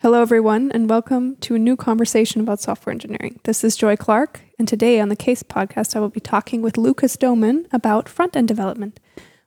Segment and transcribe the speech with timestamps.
[0.00, 3.40] Hello, everyone, and welcome to a new conversation about software engineering.
[3.42, 6.78] This is Joy Clark, and today on the Case podcast, I will be talking with
[6.78, 9.00] Lucas Dohmen about front end development.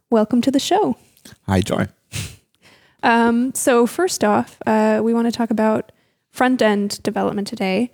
[0.10, 0.98] Welcome to the show.
[1.48, 1.88] Hi, Joy.
[3.04, 5.92] Um, so, first off, uh, we want to talk about
[6.30, 7.90] front end development today.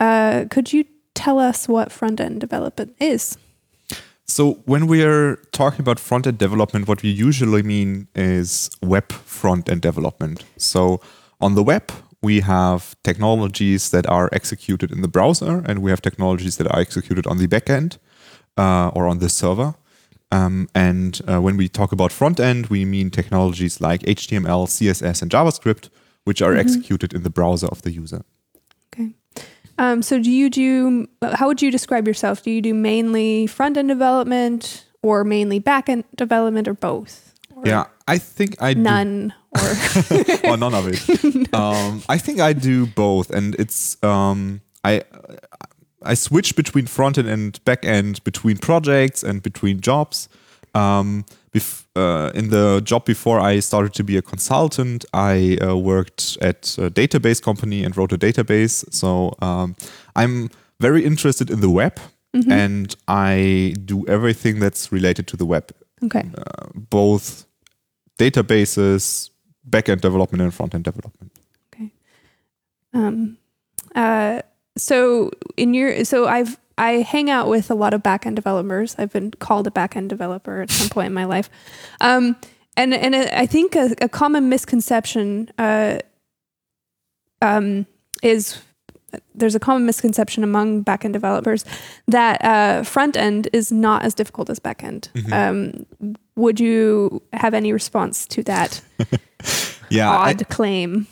[0.00, 0.84] Uh, could you
[1.14, 3.38] tell us what front end development is?
[4.24, 9.12] So, when we are talking about front end development, what we usually mean is web
[9.12, 10.44] front end development.
[10.56, 11.00] So,
[11.40, 11.90] on the web,
[12.22, 16.80] we have technologies that are executed in the browser, and we have technologies that are
[16.80, 17.98] executed on the backend
[18.56, 19.74] uh, or on the server.
[20.30, 25.22] Um, and uh, when we talk about front end, we mean technologies like HTML, CSS,
[25.22, 25.88] and JavaScript,
[26.24, 28.22] which are executed in the browser of the user.
[28.92, 29.14] Okay.
[29.78, 32.42] Um, so, do you do, how would you describe yourself?
[32.42, 37.32] Do you do mainly front end development or mainly back end development or both?
[37.54, 41.54] Or Yeah, I think I do None or, or none of it.
[41.54, 45.02] um, I think I do both, and it's um, I
[46.02, 50.28] I switch between front end and back end, between projects and between jobs.
[50.74, 55.76] Um, bef- uh, in the job before I started to be a consultant, I uh,
[55.76, 58.84] worked at a database company and wrote a database.
[58.92, 59.74] So um,
[60.14, 61.98] I'm very interested in the web,
[62.48, 65.72] and I do everything that's related to the web,
[66.04, 66.30] okay.
[66.74, 67.46] both
[68.18, 69.30] databases,
[69.70, 71.32] back-end development, and front-end development.
[71.72, 71.92] Okay.
[72.92, 73.38] Um,
[73.94, 74.42] uh,
[74.76, 78.94] so in your so I've I hang out with a lot of backend developers.
[78.98, 81.50] I've been called a backend developer at some point in my life,
[82.00, 82.36] um,
[82.76, 85.98] and and I think a, a common misconception uh,
[87.42, 87.86] um,
[88.22, 88.60] is
[89.34, 91.64] there's a common misconception among backend developers
[92.06, 95.08] that uh, front end is not as difficult as backend.
[95.32, 98.80] Um, would you have any response to that
[99.90, 101.06] Yeah, I- odd claim?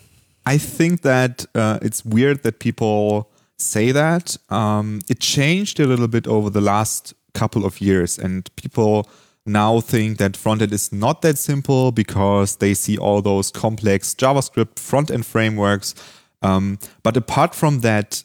[0.48, 4.36] I think that uh, it's weird that people say that.
[4.48, 9.08] Um, it changed a little bit over the last couple of years, and people
[9.45, 14.78] now think that frontend is not that simple because they see all those complex JavaScript
[14.78, 15.95] front end frameworks.
[16.42, 18.22] Um, but apart from that,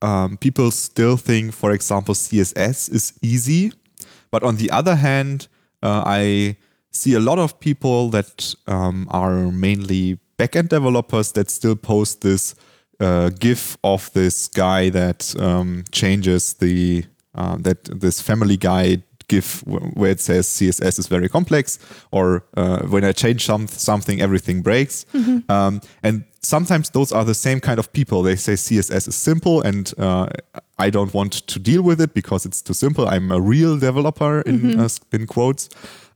[0.00, 3.72] um, people still think, for example, CSS is easy.
[4.32, 5.46] But on the other hand,
[5.82, 6.56] uh, I
[6.90, 12.54] see a lot of people that um, are mainly backend developers that still post this
[13.00, 17.04] uh, GIF of this guy that um, changes the
[17.34, 19.46] uh, that this Family Guy GIF
[19.98, 21.78] where it says CSS is very complex,
[22.10, 22.24] or
[22.56, 25.06] uh, when I change some something, everything breaks.
[25.48, 28.22] Um, and sometimes those are the same kind of people.
[28.22, 30.26] They say CSS is simple, and uh,
[30.78, 33.04] I don't want to deal with it because it's too simple.
[33.14, 35.68] I'm a real developer in uh, in quotes.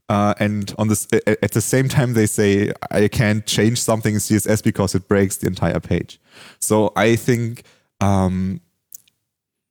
[0.09, 4.21] Uh, and on this, at the same time, they say I can't change something in
[4.21, 6.19] CSS because it breaks the entire page.
[6.59, 7.63] So I think,
[7.99, 8.61] um,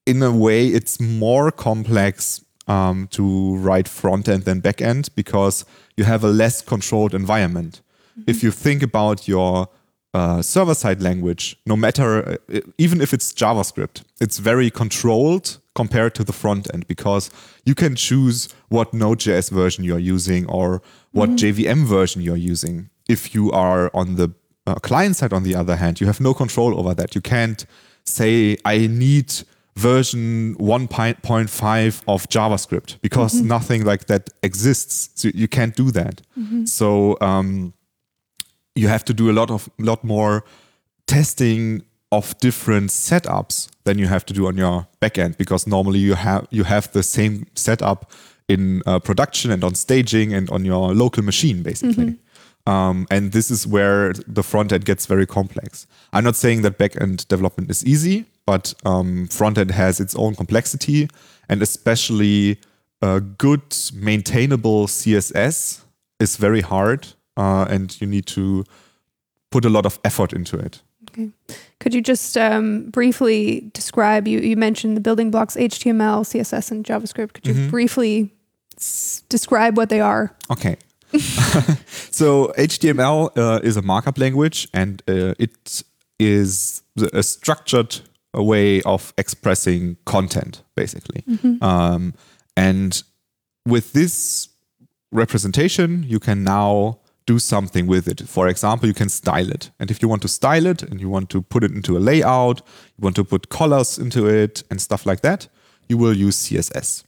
[0.04, 5.64] in a way, it's more complex um, to write front end than back end because
[5.96, 7.80] you have a less controlled environment.
[8.26, 9.68] If you think about your
[10.14, 16.14] uh, server side language, no matter, uh, even if it's JavaScript, it's very controlled compared
[16.14, 17.30] to the front end because
[17.66, 20.80] you can choose what Node.js version you're using or
[21.12, 22.88] what JVM version you're using.
[23.08, 24.32] If you are on the
[24.66, 27.14] uh, client side, on the other hand, you have no control over that.
[27.14, 27.66] You can't
[28.04, 29.32] say, I need
[29.76, 35.10] version 1.5 of JavaScript because nothing like that exists.
[35.14, 36.22] So you can't do that.
[36.66, 37.72] So, um,
[38.74, 40.44] you have to do a lot of lot more
[41.06, 41.82] testing
[42.12, 46.46] of different setups than you have to do on your backend because normally you have
[46.50, 48.10] you have the same setup
[48.48, 52.16] in uh, production and on staging and on your local machine basically.
[52.66, 55.86] Um, and this is where the front end gets very complex.
[56.12, 60.34] I'm not saying that backend development is easy, but um, front end has its own
[60.34, 61.08] complexity,
[61.48, 62.58] and especially
[63.02, 63.62] uh, good
[63.94, 65.82] maintainable CSS
[66.18, 67.06] is very hard,
[67.36, 68.64] uh, and you need to
[69.50, 70.80] put a lot of effort into it.
[71.10, 71.30] Okay.
[71.78, 74.26] Could you just um, briefly describe?
[74.26, 77.34] You, you mentioned the building blocks HTML, CSS, and JavaScript.
[77.34, 78.32] Could you briefly
[78.76, 80.34] s- describe what they are?
[80.50, 80.76] Okay.
[82.10, 85.82] so HTML uh, is a markup language, and uh, it
[86.18, 86.82] is
[87.12, 88.00] a structured
[88.34, 91.24] way of expressing content, basically.
[91.62, 92.14] Um,
[92.56, 93.02] and
[93.66, 94.48] with this
[95.12, 98.20] representation, you can now do something with it.
[98.28, 99.70] For example, you can style it.
[99.80, 102.00] And if you want to style it and you want to put it into a
[102.00, 102.62] layout,
[102.96, 105.48] you want to put colors into it and stuff like that,
[105.88, 107.04] you will use CSS.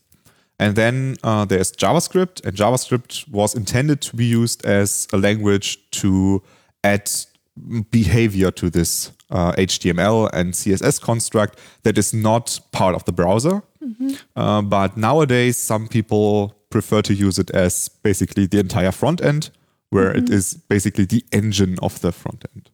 [0.59, 5.77] And then uh, there's JavaScript, and JavaScript was intended to be used as a language
[5.91, 6.43] to
[6.83, 7.09] add
[7.91, 13.61] behavior to this uh, HTML and CSS construct that is not part of the browser.
[14.35, 19.49] Uh, but nowadays, some people prefer to use it as basically the entire front end,
[19.91, 22.69] where it is basically the engine of the front end.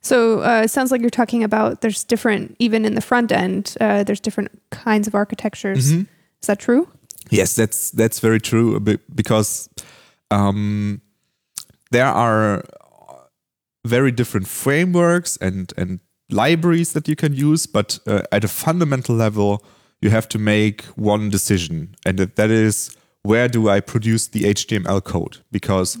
[0.00, 3.76] So uh, it sounds like you're talking about there's different, even in the front end,
[3.80, 5.92] uh, there's different kinds of architectures.
[6.40, 6.42] Mm-hmm.
[6.42, 6.88] Is that true?
[7.30, 8.80] Yes, that's that's very true.
[9.14, 9.68] Because
[10.30, 11.00] um,
[11.90, 12.62] there are
[13.84, 16.00] very different frameworks and and
[16.30, 19.62] libraries that you can use, but uh, at a fundamental level,
[20.00, 25.00] you have to make one decision, and that- is where do I produce the HTML
[25.00, 25.38] code?
[25.50, 25.98] Because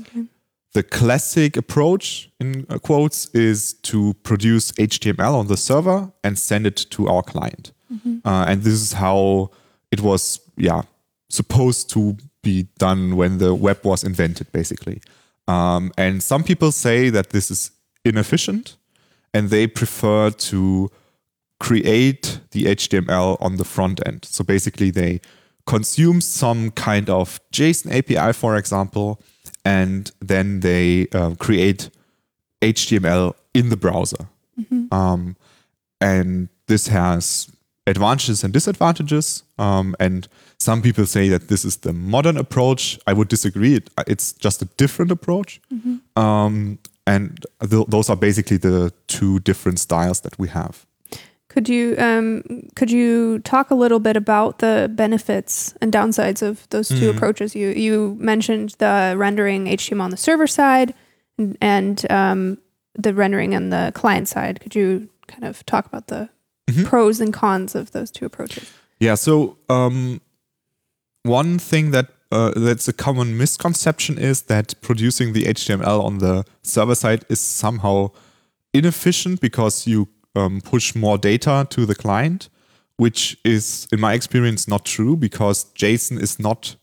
[0.74, 6.76] the classic approach in quotes is to produce HTML on the server and send it
[6.90, 7.72] to our client.
[8.24, 9.50] Uh, and this is how
[9.90, 10.82] it was, yeah,
[11.28, 15.00] supposed to be done when the web was invented, basically.
[15.48, 17.70] Um, and some people say that this is
[18.04, 18.76] inefficient
[19.34, 20.90] and they prefer to
[21.58, 24.24] create the HTML on the front end.
[24.24, 25.20] So basically, they
[25.66, 29.20] consume some kind of JSON API, for example,
[29.64, 31.90] and then they uh, create
[32.62, 34.28] HTML in the browser.
[34.90, 35.36] Um,
[36.00, 37.50] and this has
[37.86, 39.44] advantages and disadvantages.
[39.58, 40.28] Um, and
[40.58, 42.98] some people say that this is the modern approach.
[43.06, 43.74] I would disagree.
[43.76, 45.60] It, it's just a different approach.
[46.16, 50.84] Um, and th- those are basically the two different styles that we have.
[51.48, 52.42] Could you um,
[52.74, 57.16] could you talk a little bit about the benefits and downsides of those 2 Mm-hmm.
[57.16, 57.54] approaches?
[57.54, 60.92] You you mentioned the rendering HTML on the server side
[61.38, 62.58] and, and um,
[62.98, 64.60] the rendering on the client side.
[64.60, 66.28] Could you kind of talk about the
[66.68, 66.84] Mm-hmm.
[66.84, 68.72] pros and cons of those two approaches?
[68.98, 69.14] Yeah.
[69.14, 70.20] So um,
[71.22, 76.44] one thing that uh, that's a common misconception is that producing the HTML on the
[76.62, 78.10] server side is somehow
[78.74, 82.48] inefficient because you um, push more data to the client,
[82.96, 86.76] which is, in my experience, not true because JSON is not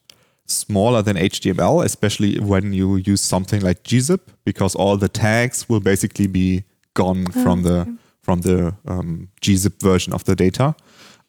[0.46, 5.80] smaller than HTML, especially when you use something like gzip, because all the tags will
[5.80, 6.64] basically be
[6.94, 10.76] gone from the from the um, gzip version of the data.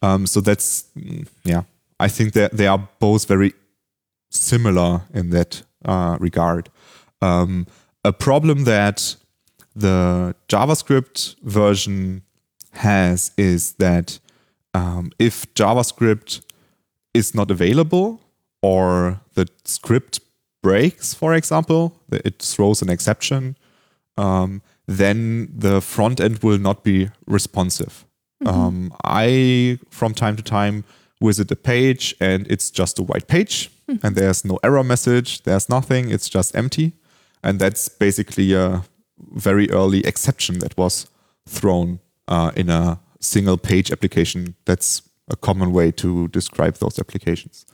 [0.01, 1.63] Um, so that's mm, yeah.
[1.99, 3.53] I think that they are both very
[4.29, 6.69] similar in that uh, regard.
[7.21, 7.67] Um,
[8.03, 9.15] a problem that
[9.75, 12.21] the JavaScript version
[12.71, 14.19] has is that
[14.73, 16.41] um, if JavaScript
[17.13, 18.19] is not available
[18.61, 20.19] or the script
[20.61, 23.55] breaks, for example, it throws an exception,
[24.17, 28.05] um, then the front end will not be responsive.
[28.45, 30.83] Um, I, from time to time,
[31.21, 35.69] visit a page and it's just a white page and there's no error message, there's
[35.69, 36.93] nothing, it's just empty.
[37.43, 38.83] And that's basically a
[39.33, 41.07] very early exception that was
[41.47, 44.55] thrown uh, in a single page application.
[44.65, 47.65] That's a common way to describe those applications.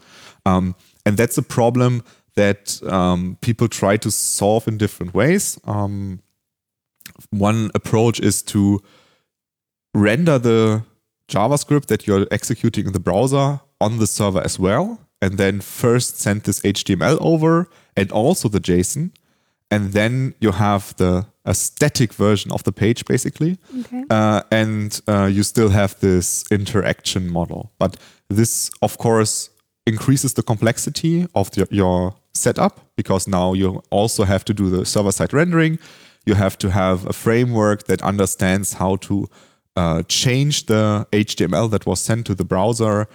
[0.46, 0.76] Um,
[1.06, 2.04] and that's a problem
[2.36, 5.60] that um, people try to solve in different ways.
[5.66, 6.22] Um,
[7.30, 8.82] one approach is to
[9.94, 10.84] render the
[11.28, 16.20] JavaScript that you're executing in the browser on the server as well, and then first
[16.20, 19.12] send this HTML over and also the JSON,
[19.70, 24.04] and then you have the a static version of the page basically, Okay.
[24.12, 27.72] uh, and uh, you still have this interaction model.
[27.80, 27.98] But
[28.30, 29.50] this, of course,
[29.88, 34.86] increases the complexity of the, your setup because now you also have to do the
[34.86, 35.80] server side rendering.
[36.26, 39.28] You have to have a framework that understands how to
[39.76, 43.08] uh, change the HTML that was sent to the browser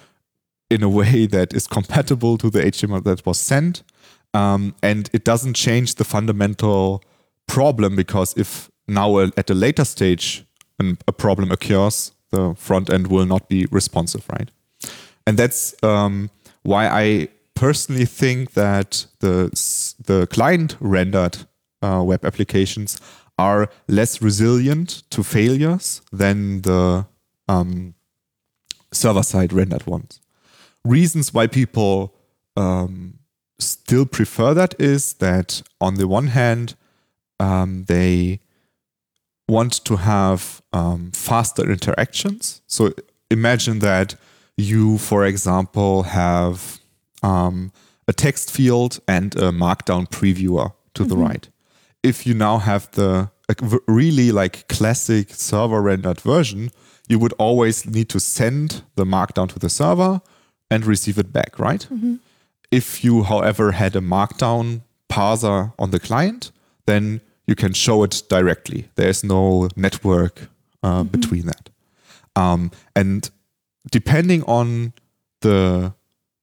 [0.70, 3.82] in a way that is compatible to the HTML that was sent.
[4.34, 7.02] Um, and it doesn't change the fundamental
[7.46, 10.44] problem because if now at a later stage
[10.78, 14.50] an, a problem occurs, the front end will not be responsive, right?
[15.26, 16.30] And that's um,
[16.62, 19.50] why I personally think that the
[20.04, 21.38] the client rendered
[21.82, 23.00] uh, web applications
[23.38, 27.06] are less resilient to failures than the
[27.48, 27.94] um,
[28.92, 30.20] server side rendered ones.
[30.84, 32.14] Reasons why people
[32.56, 33.18] um,
[33.58, 36.74] still prefer that is that on the one hand,
[37.38, 38.40] um, they
[39.48, 42.62] want to have um, faster interactions.
[42.66, 42.92] So
[43.30, 44.14] imagine that
[44.56, 46.78] you, for example, have
[47.22, 47.72] um,
[48.08, 51.48] a text field and a markdown previewer to the right.
[52.06, 53.30] If you now have the
[53.88, 56.70] really like classic server rendered version,
[57.08, 60.20] you would always need to send the markdown to the server
[60.70, 61.86] and receive it back, right?
[62.70, 66.52] If you, however, had a markdown parser on the client,
[66.86, 68.88] then you can show it directly.
[68.96, 70.48] There's no network
[70.82, 71.70] uh, between that.
[72.34, 73.30] Um, and
[73.90, 74.92] depending on
[75.40, 75.92] the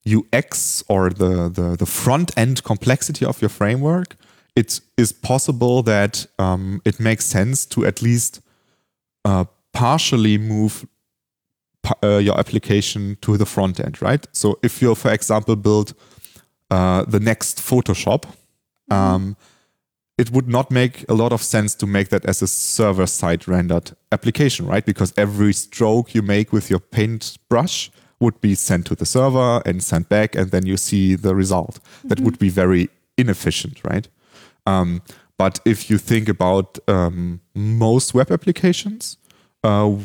[0.05, 4.15] UX or the, the, the front end complexity of your framework,
[4.55, 8.41] it is possible that um, it makes sense to at least
[9.25, 10.85] uh, partially move
[12.03, 14.25] uh, your application to the front end, right?
[14.31, 15.93] So if you, for example, build
[16.69, 18.25] uh, the next Photoshop,
[18.89, 19.35] um,
[20.17, 23.47] it would not make a lot of sense to make that as a server side
[23.47, 24.85] rendered application, right?
[24.85, 29.61] Because every stroke you make with your paint brush would be sent to the server
[29.65, 31.79] and sent back, and then you see the result.
[32.05, 34.07] That would be very inefficient, right?
[34.65, 35.01] Um,
[35.37, 39.17] but if you think about um, most web applications,
[39.63, 39.95] uh,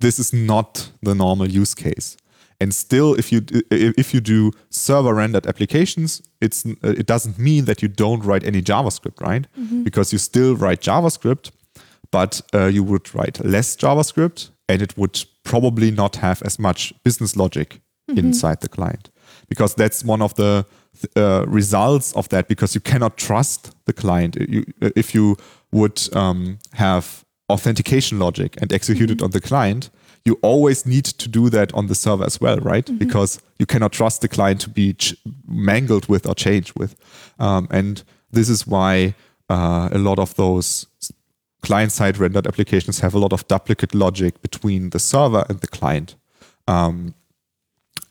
[0.00, 2.16] this is not the normal use case.
[2.60, 7.82] And still, if you if you do server rendered applications, it's it doesn't mean that
[7.82, 9.46] you don't write any JavaScript, right?
[9.84, 11.50] Because you still write JavaScript,
[12.10, 16.94] but uh, you would write less JavaScript, and it would probably not have as much
[17.02, 17.80] business logic
[18.18, 19.10] inside the client,
[19.48, 20.64] because that's one of the
[21.16, 22.48] uh, results of that.
[22.48, 24.36] Because you cannot trust the client.
[24.48, 25.36] You, if you
[25.72, 29.90] would um, have authentication logic and execute it on the client,
[30.24, 32.98] you always need to do that on the server as well, right?
[32.98, 35.14] Because you cannot trust the client to be ch-
[35.46, 36.96] mangled with or changed with.
[37.38, 39.14] Um, and this is why
[39.50, 40.86] uh, a lot of those
[41.62, 45.66] client side rendered applications have a lot of duplicate logic between the server and the
[45.66, 46.14] client.
[46.68, 47.14] Um,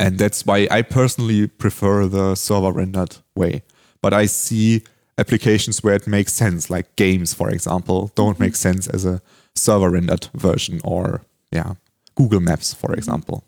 [0.04, 3.64] and that's why I personally prefer the server rendered way.
[4.02, 4.84] But I see
[5.18, 9.22] applications where it makes sense, like games, for example, don't make sense as a
[9.56, 11.22] server rendered version or,
[11.54, 11.76] yeah,
[12.16, 13.46] Google Maps, for example.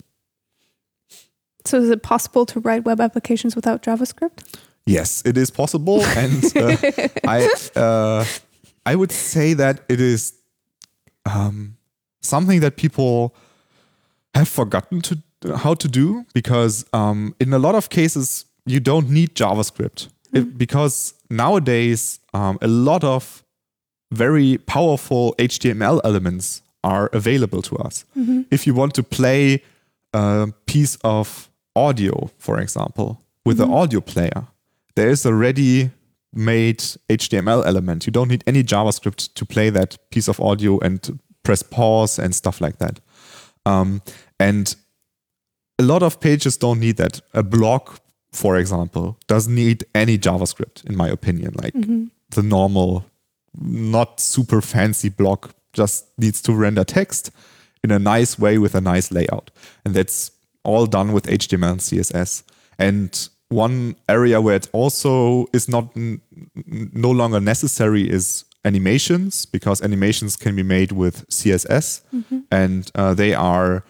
[1.66, 4.58] So is it possible to write web applications without JavaScript?
[4.86, 6.78] Yes, it is possible, and uh,
[7.28, 8.24] I uh,
[8.86, 10.36] I would say that it is
[11.26, 11.76] um,
[12.22, 13.36] something that people
[14.36, 15.18] have forgotten to
[15.56, 20.58] how to do because um, in a lot of cases you don't need JavaScript If-
[20.58, 23.44] because nowadays um, a lot of
[24.12, 28.06] very powerful HTML elements are available to us.
[28.52, 29.64] If you want to play
[30.14, 34.48] a piece of audio, for example, with an audio player,
[34.96, 35.90] there is a ready
[36.34, 38.06] made HTML element.
[38.06, 42.34] You don't need any JavaScript to play that piece of audio and press pause and
[42.36, 43.00] stuff like that.
[43.66, 44.02] Um,
[44.40, 44.76] and
[45.80, 47.22] a lot of pages don't need that.
[47.34, 47.90] A blog,
[48.32, 51.54] for example, doesn't need any JavaScript, in my opinion.
[51.62, 51.74] Like
[52.30, 53.06] the normal,
[53.60, 57.32] not super fancy blog just needs to render text
[57.84, 59.52] in a nice way with a nice layout.
[59.86, 60.32] And that's
[60.64, 62.44] all done with HTML and CSS.
[62.80, 66.22] And one area where it also is not n-
[66.94, 72.02] no longer necessary is animations because animations can be made with CSS
[72.52, 73.84] and uh, they are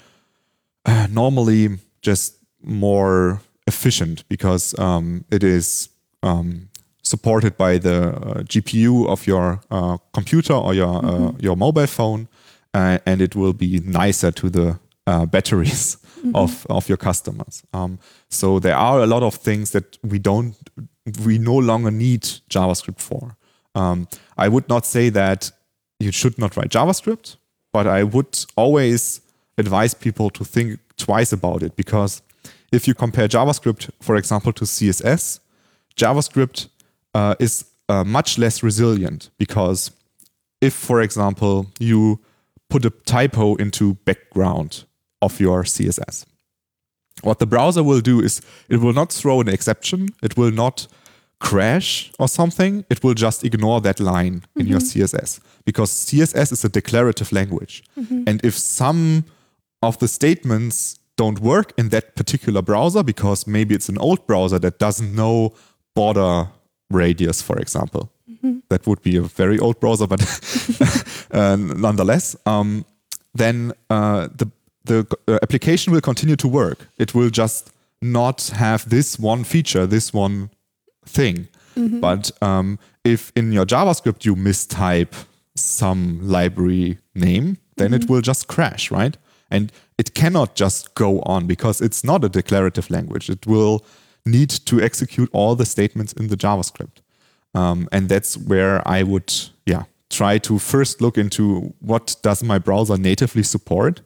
[0.86, 5.90] uh, normally just more efficient because um, it is
[6.24, 6.70] um,
[7.02, 12.28] supported by the uh, GPU of your uh, computer or your uh, your mobile phone,
[12.74, 15.98] uh, and it will be nicer to the uh, batteries
[16.34, 17.64] of of your customers.
[17.74, 18.00] Um,
[18.30, 20.56] so there are a lot of things that we don't
[21.24, 23.38] we no longer need JavaScript for.
[23.76, 25.52] Um, I would not say that
[26.00, 27.38] you should not write JavaScript,
[27.72, 29.22] but I would always
[29.58, 32.22] advise people to think twice about it because
[32.72, 35.40] if you compare JavaScript, for example, to CSS,
[35.96, 36.68] JavaScript
[37.14, 39.92] uh, is uh, much less resilient because
[40.62, 42.20] if, for example, you
[42.70, 44.86] put a typo into background
[45.22, 46.26] of your CSS,
[47.22, 50.88] what the browser will do is it will not throw an exception, it will not
[51.40, 56.66] crash or something, it will just ignore that line in your CSS because CSS is
[56.66, 57.84] a declarative language.
[58.28, 59.26] And if some
[59.86, 64.60] of the statements don't work in that particular browser because maybe it's an old browser
[64.60, 65.54] that doesn't know
[65.96, 66.50] border
[66.90, 68.12] radius, for example.
[68.70, 70.22] That would be a very old browser, but
[71.32, 72.86] uh, nonetheless, um,
[73.34, 74.52] then uh, the
[74.84, 76.88] the uh, application will continue to work.
[76.98, 80.52] It will just not have this one feature, this one
[81.06, 81.48] thing.
[82.00, 85.14] But um, if in your JavaScript you mistype
[85.56, 89.18] some library name, then it will just crash, right?
[89.50, 93.30] And it cannot just go on because it's not a declarative language.
[93.30, 93.86] It will
[94.26, 97.02] need to execute all the statements in the JavaScript.
[97.54, 99.32] Um, and that's where I would,
[99.66, 104.02] yeah, try to first look into what does my browser natively support,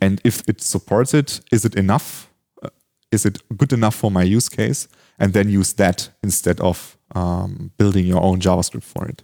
[0.00, 2.28] and if it supports it, is it enough?
[2.62, 2.68] Uh,
[3.12, 4.88] Is it good enough for my use case?
[5.18, 9.22] And then use that instead of um, building your own JavaScript for it.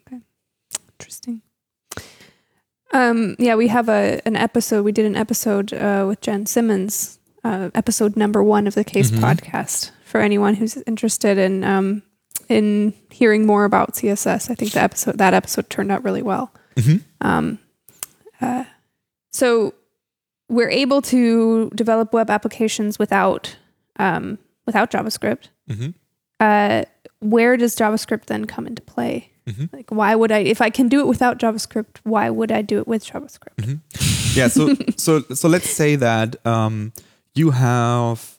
[0.00, 0.20] Okay.
[0.98, 1.42] Interesting.
[2.92, 4.84] Um, yeah, we have a an episode.
[4.84, 9.10] We did an episode uh, with Jen Simmons, uh, episode number one of the Case
[9.10, 9.18] Mhm.
[9.20, 9.90] podcast.
[10.04, 12.02] For anyone who's interested in um,
[12.48, 16.52] in hearing more about CSS, I think the episode that episode turned out really well.
[16.76, 17.02] Mhm.
[17.20, 17.58] Um,
[18.40, 18.64] uh,
[19.32, 19.74] so
[20.48, 23.56] we're able to develop web applications without
[23.98, 25.48] um, without JavaScript.
[25.70, 25.92] Mhm.
[26.40, 26.84] Uh,
[27.20, 29.32] where does JavaScript then come into play?
[29.48, 29.72] Mhm.
[29.72, 32.78] Like, why would I, if I can do it without JavaScript, why would I do
[32.78, 33.80] it with JavaScript?
[34.34, 36.92] yeah so so so let's say that um,
[37.34, 38.38] you have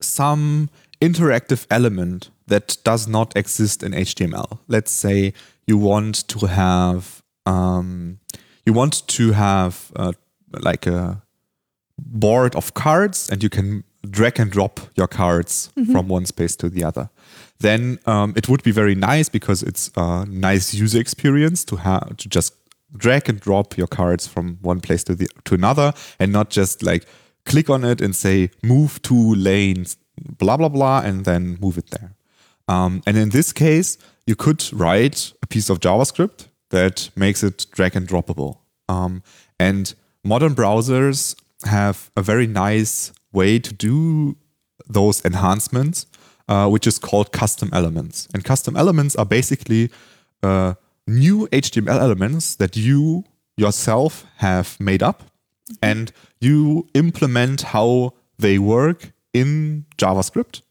[0.00, 0.68] some
[1.00, 5.32] interactive element that does not exist in html let's say
[5.66, 8.18] you want to have um,
[8.66, 10.12] you want to have uh,
[10.62, 11.22] like a
[11.98, 16.68] board of cards and you can drag and drop your cards from one space to
[16.68, 17.08] the other
[17.60, 22.16] then um, it would be very nice because it's a nice user experience to have
[22.16, 22.54] to just
[22.96, 26.82] drag and drop your cards from one place to the to another and not just
[26.82, 27.06] like
[27.44, 29.96] click on it and say move to lanes
[30.38, 32.14] blah blah blah and then move it there.
[32.68, 37.66] Um, and in this case you could write a piece of javascript that makes it
[37.72, 38.58] drag and droppable.
[38.88, 39.22] Um,
[39.58, 44.36] and modern browsers have a very nice way to do
[44.88, 46.06] those enhancements,
[46.48, 48.28] uh, which is called custom elements.
[48.34, 49.90] And custom elements are basically
[50.42, 50.74] uh,
[51.06, 53.24] new HTML elements that you
[53.56, 55.22] yourself have made up
[55.80, 60.62] and you implement how they work in JavaScript.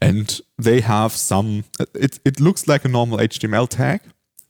[0.00, 4.00] And they have some, it, it looks like a normal HTML tag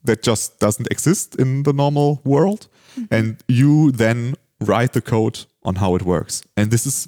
[0.03, 2.67] that just doesn't exist in the normal world.
[3.09, 6.43] And you then write the code on how it works.
[6.55, 7.07] And this is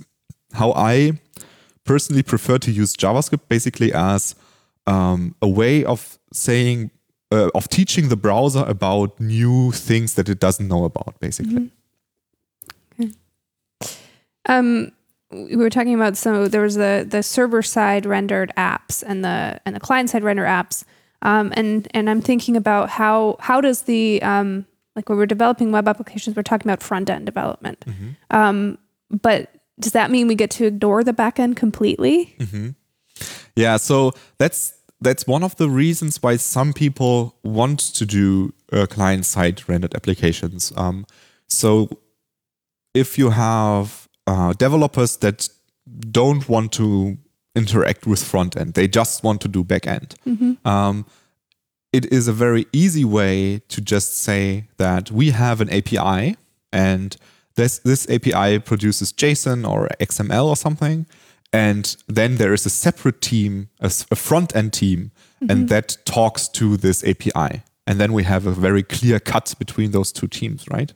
[0.53, 1.19] how I
[1.83, 4.35] personally prefer to use JavaScript basically as
[4.87, 6.91] um, a way of saying,
[7.31, 11.71] uh, of teaching the browser about new things that it doesn't know about, basically.
[14.47, 14.91] Um,
[15.31, 19.61] we were talking about so there was the the server side rendered apps and the
[19.65, 20.83] and the client side rendered apps.
[21.21, 24.65] Um, and and I'm thinking about how how does the um,
[24.95, 27.85] like when we're developing web applications, we're talking about front end development.
[28.29, 28.77] Um,
[29.09, 32.35] but does that mean we get to ignore the back end completely?
[33.55, 38.85] Yeah, so that's that's one of the reasons why some people want to do uh,
[38.85, 40.71] client-side rendered applications.
[40.77, 41.05] Um,
[41.49, 41.89] so
[42.93, 45.49] if you have uh, developers that
[46.11, 47.17] don't want to
[47.55, 50.15] interact with front end, they just want to do back end.
[50.65, 51.05] Um,
[51.91, 56.37] it is a very easy way to just say that we have an API
[56.71, 57.17] and
[57.55, 61.05] this this API produces JSON or XML or something,
[61.53, 65.11] and then there is a separate team, a front end team,
[65.49, 69.91] and that talks to this API, and then we have a very clear cut between
[69.91, 70.93] those two teams, right?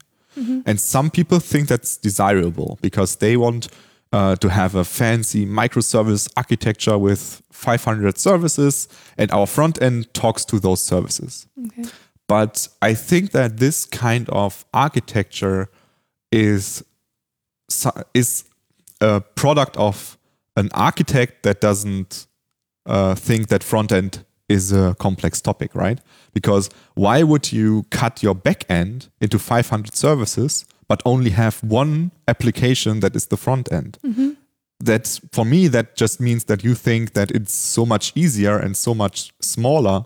[0.66, 3.68] And some people think that's desirable because they want
[4.12, 8.88] uh, to have a fancy microservice architecture with 500 services,
[9.18, 11.48] and our front end talks to those services.
[11.68, 11.90] Okay.
[12.28, 15.70] But I think that this kind of architecture
[16.36, 16.84] is
[18.14, 18.44] is
[19.02, 20.18] a product of
[20.56, 22.28] an architect that doesn't
[22.86, 26.00] uh, think that front end is a complex topic, right?
[26.34, 32.12] Because why would you cut your back end into 500 services but only have one
[32.28, 33.98] application that is the front end?
[34.80, 38.78] That for me, that just means that you think that it's so much easier and
[38.78, 40.04] so much smaller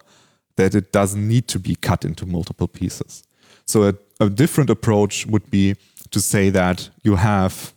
[0.56, 3.24] that it doesn't need to be cut into multiple pieces.
[3.65, 5.76] So a, a different approach would be
[6.12, 7.74] to say that you have,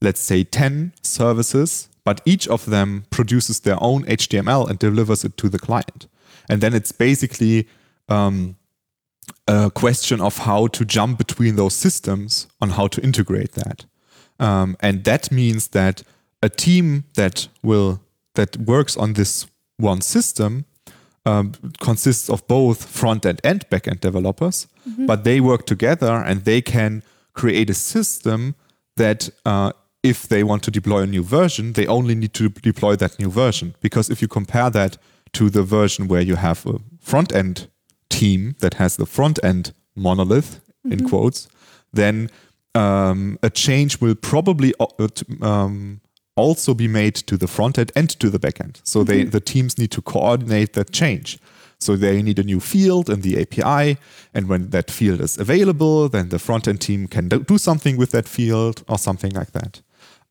[0.00, 5.36] let's say, 10 services, but each of them produces their own HTML and delivers it
[5.36, 6.06] to the client.
[6.48, 7.68] And then it's basically
[8.08, 8.56] um,
[9.46, 13.84] a question of how to jump between those systems on how to integrate that.
[14.38, 16.02] Um, and that means that
[16.42, 18.00] a team that will
[18.34, 20.64] that works on this one system
[21.26, 24.66] um, consists of both front end and back end developers,
[25.06, 28.54] but they work together and they can create a system
[28.96, 32.96] that uh, if they want to deploy a new version, they only need to deploy
[32.96, 33.74] that new version.
[33.80, 34.96] Because if you compare that
[35.32, 37.68] to the version where you have a front end
[38.08, 41.48] team that has the front end monolith in quotes,
[41.92, 42.30] then
[42.74, 45.08] um, a change will probably uh,
[45.42, 46.00] um,
[46.36, 48.80] also be made to the front end and to the back end.
[48.84, 51.38] So they the teams need to coordinate that change.
[51.80, 53.98] So they need a new field in the API,
[54.34, 58.10] and when that field is available, then the front end team can do something with
[58.10, 59.82] that field or something like that.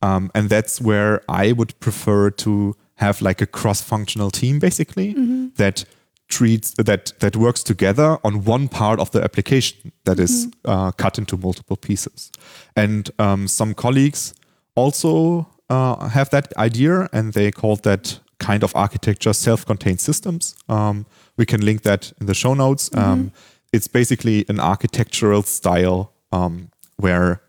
[0.01, 5.13] Um, and that's where I would prefer to have like a cross-functional team, basically,
[5.55, 5.85] that
[6.27, 11.17] treats that that works together on one part of the application that is uh, cut
[11.17, 12.31] into multiple pieces.
[12.75, 14.33] And um, some colleagues
[14.75, 20.55] also uh, have that idea, and they call that kind of architecture self-contained systems.
[20.67, 21.05] Um,
[21.37, 22.89] we can link that in the show notes.
[22.95, 23.31] Um,
[23.71, 27.41] it's basically an architectural style um, where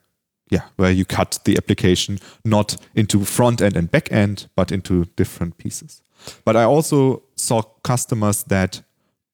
[0.51, 5.05] yeah, where you cut the application not into front end and back end, but into
[5.17, 6.03] different pieces.
[6.45, 8.83] But I also saw customers that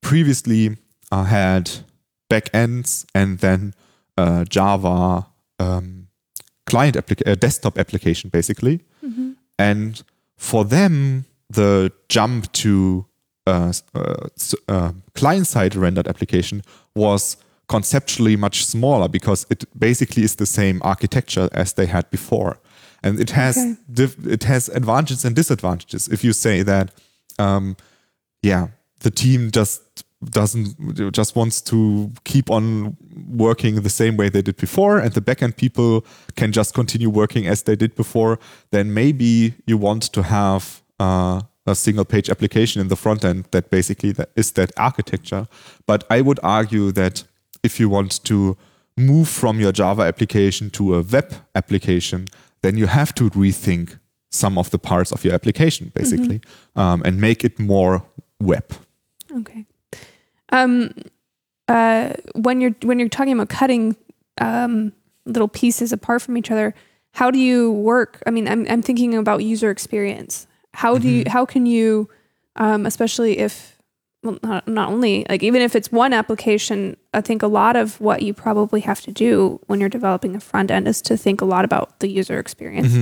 [0.03, 0.77] previously
[1.11, 1.71] uh, had
[2.29, 3.73] back ends and then
[4.19, 5.27] uh, Java
[5.59, 6.09] um,
[6.67, 8.81] client applica- uh, desktop application basically.
[9.59, 10.03] And
[10.37, 13.07] for them, the jump to
[13.47, 14.27] uh, uh,
[14.69, 16.63] uh, client side rendered application
[16.95, 17.37] was
[17.69, 22.59] conceptually much smaller because it basically is the same architecture as they had before.
[23.03, 24.33] And it has Okay.
[24.35, 26.09] it has advantages and disadvantages.
[26.09, 26.91] If you say that,
[27.39, 27.77] um,
[28.43, 28.69] yeah,
[29.01, 29.83] the team just
[30.25, 32.97] doesn't just wants to keep on
[33.29, 36.05] working the same way they did before and the backend people
[36.37, 38.39] can just continue working as they did before
[38.71, 43.45] then maybe you want to have uh, a single page application in the front end
[43.51, 45.47] that basically that is that architecture
[45.87, 47.25] but i would argue that
[47.63, 48.57] if you want to
[48.97, 52.27] move from your java application to a web application
[52.63, 53.99] then you have to rethink
[54.31, 56.41] some of the parts of your application basically
[56.77, 58.05] um, and make it more
[58.41, 58.65] web
[59.33, 59.67] Okay.
[60.51, 60.93] Um,
[61.69, 63.97] uh, when you're when you're talking about cutting
[64.39, 64.93] um,
[65.25, 66.75] little pieces apart from each other,
[67.13, 68.23] how do you work?
[68.27, 70.47] I mean, I'm I'm thinking about user experience.
[70.77, 72.09] How do you how can you,
[72.57, 73.77] um, especially if
[74.23, 78.01] well, not not only like even if it's one application, I think a lot of
[78.01, 81.41] what you probably have to do when you're developing a front end is to think
[81.41, 82.95] a lot about the user experience.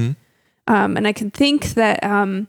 [0.66, 2.46] Um, and I can think that um,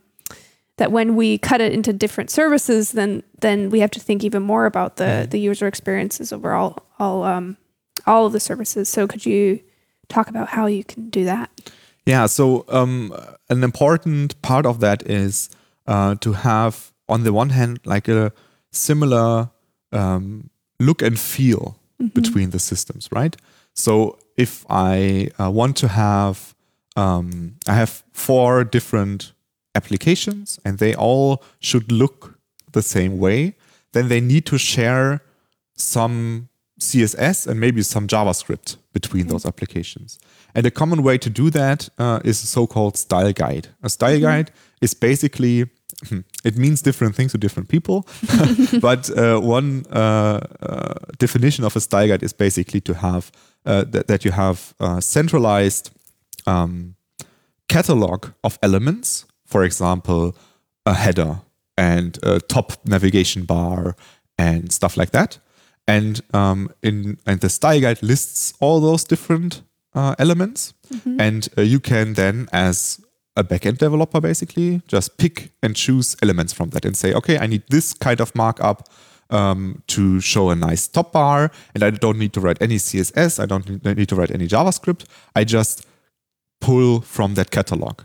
[0.77, 4.43] that when we cut it into different services, then then we have to think even
[4.43, 7.57] more about the the user experiences overall, all um,
[8.05, 8.89] all of the services.
[8.89, 9.59] So could you
[10.07, 11.49] talk about how you can do that?
[12.05, 13.13] Yeah, so um,
[13.49, 15.49] an important part of that is
[15.87, 18.31] uh, to have, on the one hand, like a
[18.71, 19.49] similar
[19.91, 21.79] um, look and feel
[22.13, 23.35] between the systems, right?
[23.73, 26.53] So if I uh, want to have,
[26.95, 29.33] um, I have four different
[29.73, 32.37] applications and they all should look
[32.71, 33.55] the same way,
[33.93, 35.21] then they need to share
[35.75, 40.19] some CSS and maybe some JavaScript between those applications.
[40.55, 43.67] And a common way to do that uh, is a so-called style guide.
[43.83, 45.65] A style guide is basically
[46.43, 48.05] it means different things to different people,
[48.81, 53.31] but uh, one uh, uh, definition of a style guide is basically to have
[53.65, 55.91] uh, that, that you have uh, centralized
[56.45, 56.95] um,
[57.69, 59.25] catalog of elements.
[59.45, 60.35] For example,
[60.85, 61.41] a header
[61.77, 63.95] and a top navigation bar
[64.37, 65.39] and stuff like that.
[65.87, 69.61] And um, in and the style guide lists all those different
[69.95, 70.73] uh, elements,
[71.19, 73.01] and uh, you can then, as
[73.35, 77.47] a backend developer, basically just pick and choose elements from that and say, okay, I
[77.47, 78.87] need this kind of markup
[79.29, 83.39] um, to show a nice top bar, and I don't need to write any CSS,
[83.39, 85.05] I don't need- need to write any JavaScript.
[85.35, 85.85] I just
[86.61, 88.01] pull from that catalog.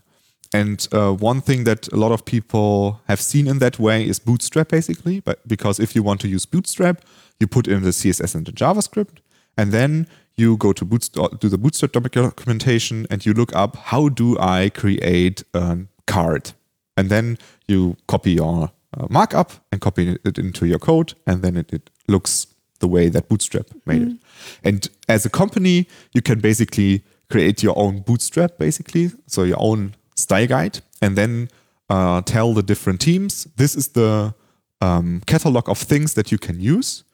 [0.53, 4.19] And uh, one thing that a lot of people have seen in that way is
[4.19, 5.21] Bootstrap, basically.
[5.21, 7.05] But because if you want to use Bootstrap,
[7.39, 9.19] you put in the CSS and the JavaScript,
[9.57, 10.09] and then
[10.41, 14.71] you go to Bootstrap, do the Bootstrap documentation, and you look up how do I
[14.71, 15.77] create a
[16.07, 16.53] card,
[16.97, 21.57] and then you copy your uh, markup and copy it into your code, and then
[21.57, 22.47] it, it looks
[22.81, 24.17] the way that Bootstrap made it.
[24.65, 29.95] And as a company, you can basically create your own Bootstrap, basically, so your own
[30.17, 31.49] style guide, and then
[31.89, 34.35] uh, tell the different teams this is the
[34.81, 37.05] um, catalog of things that you can use,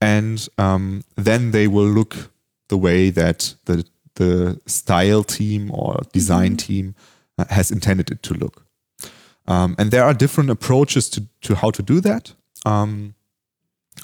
[0.00, 2.30] and um, then they will look
[2.68, 3.84] the way that the
[4.16, 6.94] the style team or design team
[7.38, 8.64] uh, has intended it to look.
[9.46, 12.32] Um, and there are different approaches to, to how to do that.
[12.64, 13.14] Um,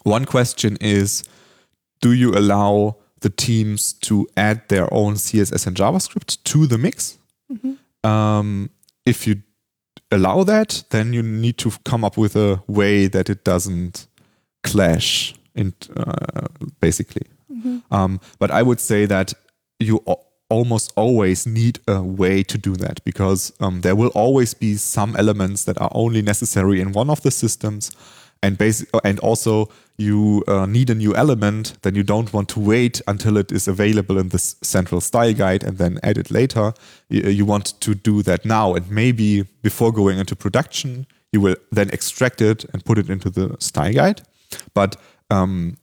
[0.03, 1.23] one question is
[2.01, 7.19] Do you allow the teams to add their own CSS and JavaScript to the mix?
[8.05, 8.71] Um,
[9.07, 9.43] if you
[10.11, 14.07] allow that, then you need to come up with a way that it doesn't
[14.63, 16.47] clash, in, uh,
[16.81, 17.27] basically.
[17.91, 19.33] Um, but I would say that
[19.79, 24.53] you al- almost always need a way to do that because um, there will always
[24.55, 27.93] be some elements that are only necessary in one of the systems,
[28.43, 29.69] and basic, and also
[29.99, 31.75] you uh, need a new element.
[31.83, 35.63] Then you don't want to wait until it is available in this central style guide
[35.63, 36.73] and then add it later.
[37.09, 41.57] You, you want to do that now, and maybe before going into production, you will
[41.71, 44.23] then extract it and put it into the style guide.
[44.75, 44.97] But
[45.31, 45.77] um,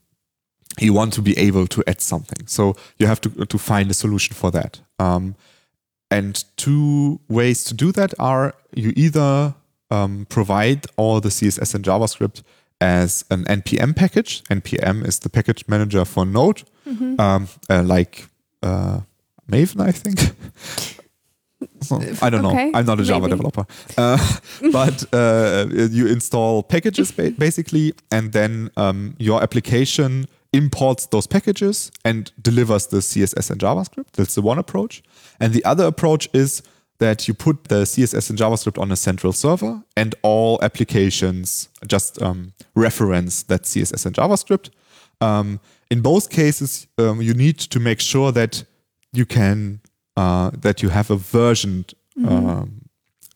[0.80, 2.46] you want to be able to add something.
[2.48, 4.80] So you have to, to find a solution for that.
[5.00, 5.36] Um,
[6.12, 9.56] and two ways to do that are you either
[9.92, 12.44] um, provide all the CSS and JavaScript
[12.80, 14.44] as an NPM package.
[14.46, 17.20] NPM is the package manager for Node, Mm-hmm.
[17.20, 18.28] um, uh, like
[18.64, 19.02] uh,
[19.52, 20.20] Maven, I think.
[21.82, 22.78] So, I don't Okay, know.
[22.80, 23.32] I'm not a Java maybe.
[23.32, 23.66] developer.
[23.98, 24.18] Uh,
[24.72, 30.28] but uh, you install packages ba- basically, and then um, your application
[30.58, 34.12] imports those packages and delivers the CSS and JavaScript.
[34.14, 35.04] That's the one approach.
[35.40, 36.64] And the other approach is
[36.98, 42.22] that you put the CSS and JavaScript on a central server, and all applications just
[42.22, 44.72] um, reference that CSS and JavaScript.
[45.22, 45.60] Um,
[45.92, 48.64] in both cases, um, you need to make sure that
[49.14, 49.80] you can
[50.16, 51.94] uh, that you have a versioned
[52.28, 52.82] um,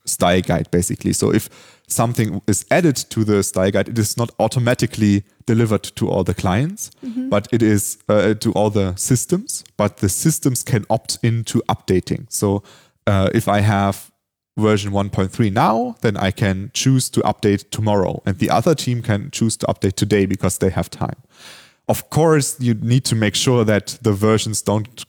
[0.05, 1.13] style guide basically.
[1.13, 1.49] So if
[1.87, 6.33] something is added to the style guide, it is not automatically delivered to all the
[6.33, 6.91] clients,
[7.29, 9.63] but it is uh, to all the systems.
[9.77, 12.31] But the systems can opt into updating.
[12.31, 12.63] So
[13.07, 14.11] uh, if I have
[14.57, 19.31] version 1.3 now, then I can choose to update tomorrow, and the other team can
[19.31, 21.15] choose to update today because they have time.
[21.87, 25.05] Of course, you need to make sure that the versions don't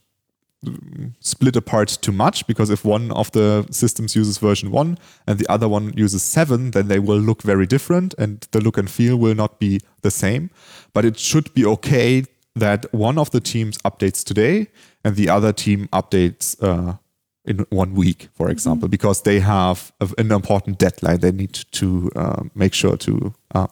[1.20, 5.50] split apart too much because if one of the systems uses version 1 and the
[5.50, 9.16] other one uses 7 then they will look very different and the look and feel
[9.16, 10.50] will not be the same.
[10.92, 14.68] But it should be okay that one of the teams updates today
[15.04, 16.96] and the other team updates uh,
[17.44, 22.10] in one week for example because they have a, an important deadline they need to
[22.14, 23.66] uh, make sure to uh,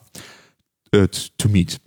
[0.93, 1.07] uh,
[1.39, 1.79] to meet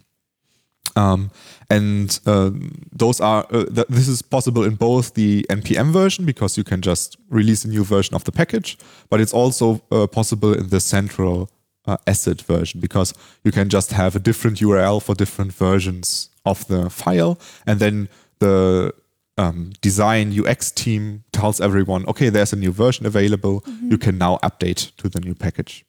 [0.95, 1.31] um,
[1.69, 2.51] and uh,
[2.91, 6.81] those are uh, th- this is possible in both the npm version because you can
[6.81, 8.77] just release a new version of the package,
[9.09, 11.49] but it's also uh, possible in the central
[11.85, 16.65] uh, asset version because you can just have a different URL for different versions of
[16.67, 18.93] the file, and then the
[19.37, 23.63] um, design UX team tells everyone, okay, there's a new version available.
[23.81, 25.85] You can now update to the new package.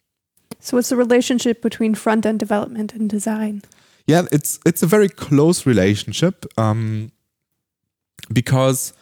[0.60, 3.62] So, what's the relationship between front end development and design?
[4.06, 7.10] Yeah it's it's a very close relationship um,
[8.32, 8.92] because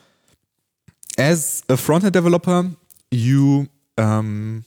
[1.19, 2.71] as a front-end developer
[3.11, 4.65] you um,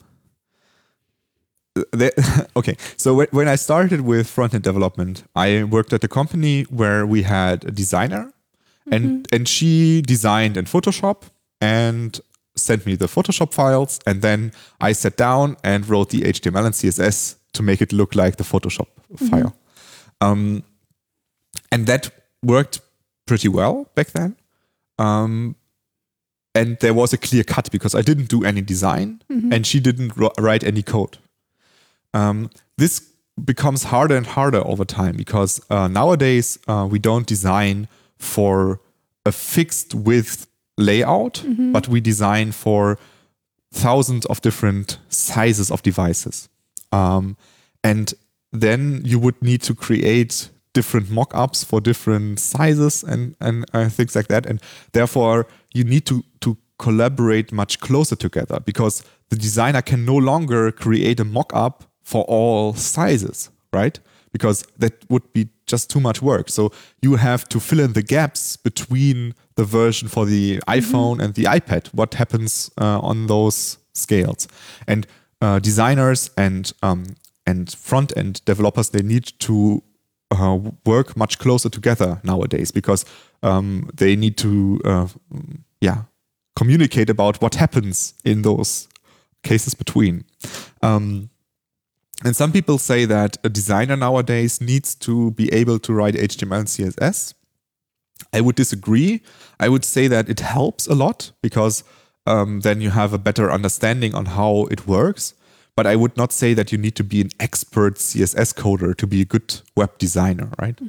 [1.76, 6.63] the, okay so when, when i started with front-end development i worked at a company
[6.63, 8.32] where we had a designer
[8.91, 11.24] and and she designed in photoshop
[11.60, 12.21] and
[12.56, 16.76] sent me the photoshop files and then i sat down and wrote the html and
[16.76, 18.88] css to make it look like the photoshop
[19.30, 19.56] file
[20.21, 20.63] um,
[21.71, 22.10] and that
[22.43, 22.82] worked
[23.25, 24.36] pretty well back then.
[24.97, 25.56] Um,
[26.54, 29.21] and there was a clear cut because I didn't do any design
[29.54, 31.17] and she didn't write any code.
[32.13, 33.12] Um, this
[33.43, 38.80] becomes harder and harder over time because uh, nowadays uh, we don't design for
[39.25, 40.47] a fixed width
[40.78, 42.97] layout, but we design for
[43.73, 46.47] thousands of different sizes of devices.
[46.93, 47.36] Um,
[47.84, 48.13] and
[48.62, 54.15] then you would need to create different mock-ups for different sizes and and uh, things
[54.15, 54.46] like that.
[54.46, 60.15] And therefore you need to to collaborate much closer together because the designer can no
[60.15, 64.00] longer create a mock-up for all sizes right?
[64.32, 66.50] Because that would be just too much work.
[66.50, 71.34] So you have to fill in the gaps between the version for the iphone and
[71.34, 71.88] the ipad.
[71.94, 74.48] What happens uh, on those scales?
[74.88, 75.08] And
[75.41, 77.04] uh, designers and um,
[77.46, 79.84] and front end developers they need to
[80.32, 83.06] uh, work much closer together nowadays because
[83.44, 85.08] um, they need to uh,
[85.82, 86.04] yeah
[86.56, 88.88] communicate about what happens in those
[89.44, 90.24] cases between
[90.82, 91.30] um,
[92.24, 96.60] and some people say that a designer nowadays needs to be able to write html
[96.60, 97.34] and css
[98.34, 99.22] I would disagree.
[99.60, 101.84] I would say that it helps a lot because
[102.26, 105.34] um, then you have a better understanding on how it works.
[105.76, 109.06] But I would not say that you need to be an expert CSS coder to
[109.06, 110.80] be a good web designer, right?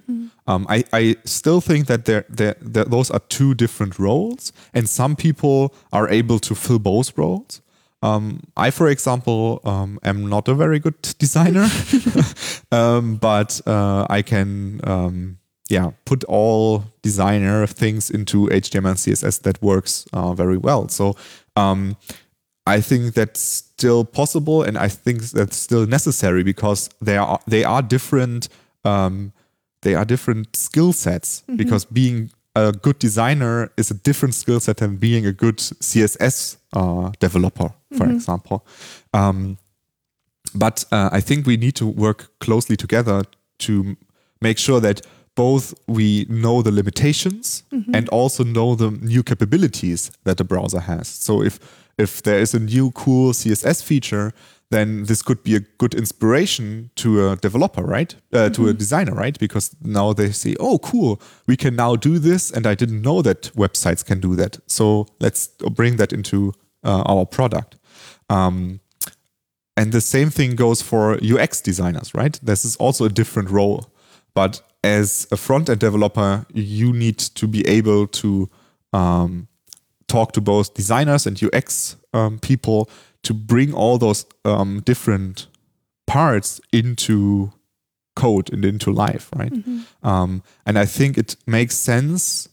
[0.46, 4.88] Um, I, I still think that there, there, there, those are two different roles, and
[4.88, 7.60] some people are able to fill both roles.
[8.02, 11.68] Um, I, for example, um, am not a very good designer,
[12.72, 19.42] um, but uh, I can, um, yeah, put all designer things into HTML and CSS
[19.42, 20.88] that works uh, very well.
[20.88, 21.16] So
[21.56, 21.96] um,
[22.66, 27.64] I think that's still possible, and I think that's still necessary because they are they
[27.64, 28.48] are different.
[28.84, 29.32] Um,
[29.82, 34.78] they are different skill sets because being a good designer is a different skill set
[34.78, 38.66] than being a good CSS uh, developer, for example.
[39.12, 39.58] Um,
[40.54, 43.22] but uh, I think we need to work closely together
[43.58, 43.96] to
[44.40, 45.02] make sure that
[45.34, 47.62] both we know the limitations
[47.94, 51.06] and also know the new capabilities that the browser has.
[51.08, 51.58] So if
[51.98, 54.32] if there is a new cool CSS feature,
[54.70, 58.16] then this could be a good inspiration to a developer, right?
[58.32, 59.38] Uh, To a designer, right?
[59.38, 63.22] Because now they say, "Oh, cool, we can now do this," and I didn't know
[63.22, 64.58] that websites can do that.
[64.66, 66.52] So let's bring that into
[66.84, 67.76] uh, our product.
[68.28, 68.80] Um,
[69.76, 72.40] and the same thing goes for UX designers, right?
[72.42, 73.92] This is also a different role.
[74.34, 78.48] But as a front end developer, you need to be able to
[78.92, 79.48] um,
[80.08, 82.88] talk to both designers and UX um, people
[83.22, 85.48] to bring all those um, different
[86.06, 87.52] parts into
[88.14, 89.52] code and into life, right?
[90.02, 92.48] Um, and I think it makes sense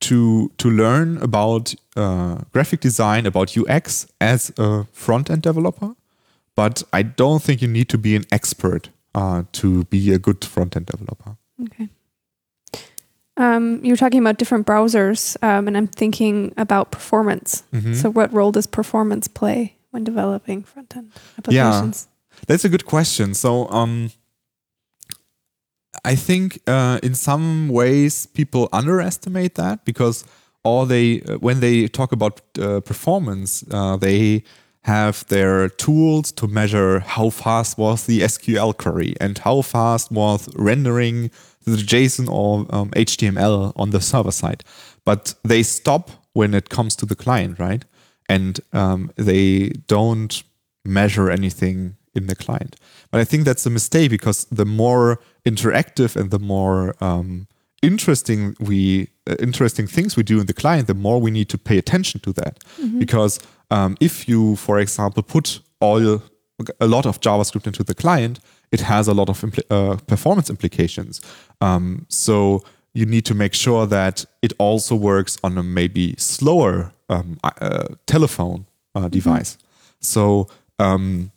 [0.00, 5.94] to to learn about uh, graphic design, about UX as a front end developer,
[6.54, 10.44] but I don't think you need to be an expert uh, to be a good
[10.44, 11.36] front end developer.
[11.64, 11.88] Okay.
[13.40, 17.62] Um, you were talking about different browsers, um, and I'm thinking about performance.
[17.72, 17.94] Mhm.
[17.94, 22.06] So, what role does performance play when developing front end applications?
[22.06, 23.34] Yeah, That's a good question.
[23.34, 24.10] So, um,
[26.04, 30.24] I think uh, in some ways people underestimate that because
[30.62, 34.42] all they uh, when they talk about uh, performance, uh, they
[34.82, 40.48] have their tools to measure how fast was the SQL query and how fast was
[40.56, 41.30] rendering
[41.64, 44.64] the JSON or um, HTML on the server side.
[45.04, 47.84] But they stop when it comes to the client, right?
[48.28, 50.42] And um, they don't
[50.84, 52.76] measure anything in the client.
[53.10, 57.46] But I think that's a mistake because the more interactive and the more um,
[57.82, 61.58] interesting we uh, interesting things we do in the client, the more we need to
[61.58, 62.58] pay attention to that.
[62.98, 66.20] Because um, if you, for example, put all
[66.80, 68.40] a lot of JavaScript into the client,
[68.72, 71.20] it has a lot of impli- uh, performance implications.
[71.60, 76.92] Um, so you need to make sure that it also works on a maybe slower
[77.08, 79.58] um, uh, telephone uh, device.
[80.00, 81.30] So um,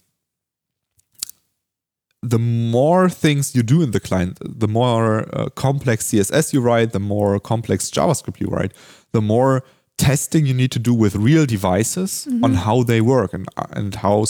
[2.22, 6.92] the more things you do in the client, the more uh, complex CSS you write,
[6.92, 8.74] the more complex JavaScript you write,
[9.12, 9.64] the more
[9.98, 14.26] testing you need to do with real devices on how they work and and how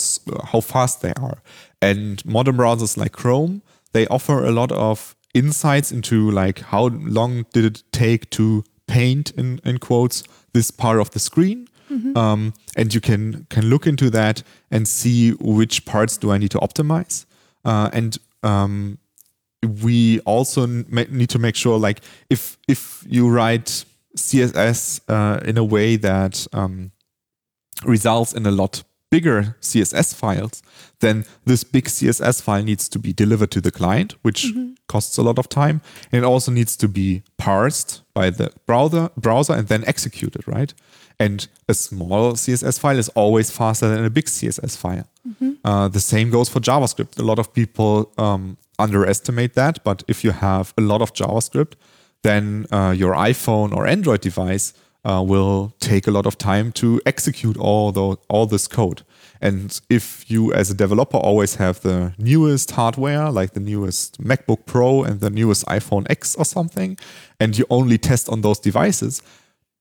[0.52, 1.38] how fast they are.
[1.80, 7.44] And modern browsers like Chrome, they offer a lot of insights into like how long
[7.52, 10.22] did it take to paint in, in quotes
[10.52, 11.66] this part of the screen.
[12.16, 16.50] Um, and you can can look into that and see which parts do I need
[16.50, 17.24] to optimize.
[17.64, 18.98] Uh, and um,
[19.82, 22.00] we also n- need to make sure like
[22.30, 23.84] if if you write
[24.16, 26.92] css uh, in a way that um,
[27.84, 30.62] results in a lot bigger css files
[31.00, 34.46] then this big css file needs to be delivered to the client which
[34.86, 35.80] costs a lot of time.
[36.10, 40.72] And it also needs to be parsed by the browser browser and then executed right?
[41.18, 45.06] And a small css file is always faster than a big css file.
[45.64, 47.18] Uh, the same goes for JavaScript.
[47.18, 51.72] A lot of people um, underestimate that, but if you have a lot of JavaScript,
[52.24, 54.72] then uh, your iPhone or Android device
[55.04, 59.02] uh, will take a lot of time to execute all the, all this code.
[59.40, 64.64] And if you, as a developer, always have the newest hardware, like the newest MacBook
[64.64, 66.96] Pro and the newest iPhone X or something,
[67.38, 69.22] and you only test on those devices,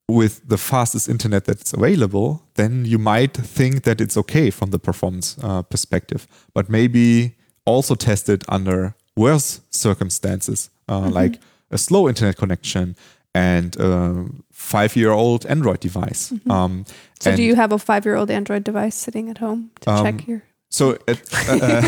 [0.10, 4.80] with the fastest internet that's available, then you might think that it's okay from the
[4.80, 6.28] performance uh, perspective.
[6.54, 11.40] But maybe also test it under worse circumstances, uh, like
[11.74, 12.96] a slow internet connection
[13.36, 16.32] and a five year old Android device.
[16.50, 16.86] Um,
[17.20, 20.04] So, do you have a five year old Android device sitting at home to Um,
[20.06, 20.42] check your?
[20.70, 21.84] so at, uh,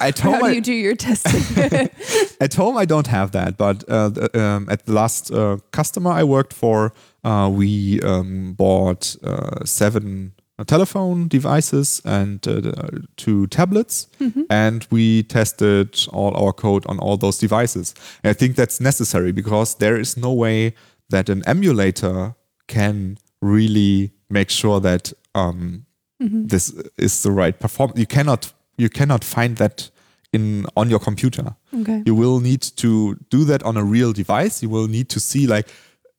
[0.00, 1.42] at home, How do I- you do your testing?
[2.40, 6.10] at home I don't have that, but uh, the, um, at the last uh, customer
[6.20, 6.92] I worked for,
[7.24, 10.32] uh, we um, bought uh, seven
[10.66, 12.72] telephone devices and uh,
[13.16, 14.06] two tablets,
[14.50, 17.94] and we tested all our code on all those devices.
[18.22, 20.74] And I think that's necessary because there is no way
[21.10, 22.34] that an emulator
[22.68, 25.86] can really make sure that um,
[26.20, 27.98] this is the right performance.
[27.98, 29.90] You cannot you cannot find that
[30.32, 32.02] in on your computer okay.
[32.04, 35.46] you will need to do that on a real device you will need to see
[35.46, 35.68] like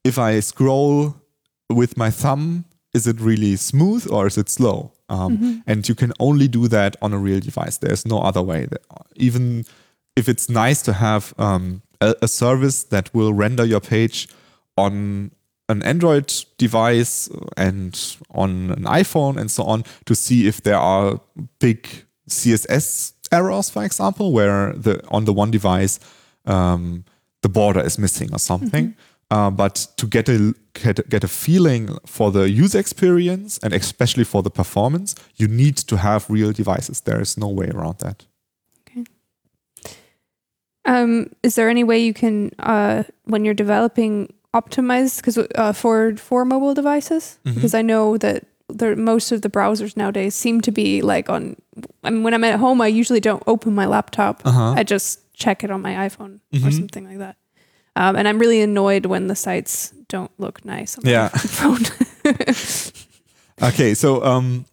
[0.03, 1.15] if i scroll
[1.69, 2.63] with my thumb
[2.95, 4.91] is it really smooth or is it slow?
[5.09, 7.77] Um, and you can only do that on a real device.
[7.77, 8.65] There's no other way.
[8.71, 8.81] That-
[9.15, 9.65] even
[10.15, 14.27] if it's nice to have um, a, a service that will render your page
[14.77, 15.31] on
[15.69, 21.19] an android device and on an iphone and so on to see if there are
[21.59, 21.79] big
[22.29, 25.99] CSS errors, for example, where the on the one device
[26.45, 27.03] um,
[27.41, 28.95] the border is missing or something.
[29.31, 34.23] Uh, but to get a get, get a feeling for the user experience and especially
[34.23, 37.01] for the performance, you need to have real devices.
[37.01, 38.25] There is no way around that.
[40.85, 46.15] Um, is there any way you can, uh, when you're developing, optimize because uh, for
[46.15, 47.39] for mobile devices?
[47.45, 47.55] Mhm.
[47.55, 51.55] Because I know that there, most of the browsers nowadays seem to be like on.
[52.03, 54.41] I mean, when I'm at home, I usually don't open my laptop.
[54.45, 54.73] Uh-huh.
[54.77, 56.73] I just check it on my iPhone or Mhm.
[56.73, 57.35] something like that.
[57.95, 61.29] Um, and I'm really annoyed when the sites don't look nice on my Yeah.
[61.57, 61.85] phone.
[63.61, 64.65] Okay, so um,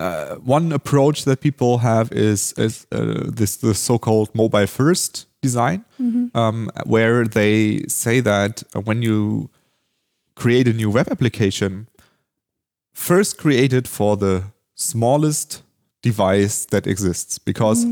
[0.00, 5.84] uh, one approach that people have is is uh, this the so-called mobile first design,
[6.34, 9.50] um, where they say that uh, when you
[10.34, 11.86] create a new web application,
[12.94, 14.42] first create it for the
[14.74, 15.62] smallest
[16.02, 17.84] device that exists because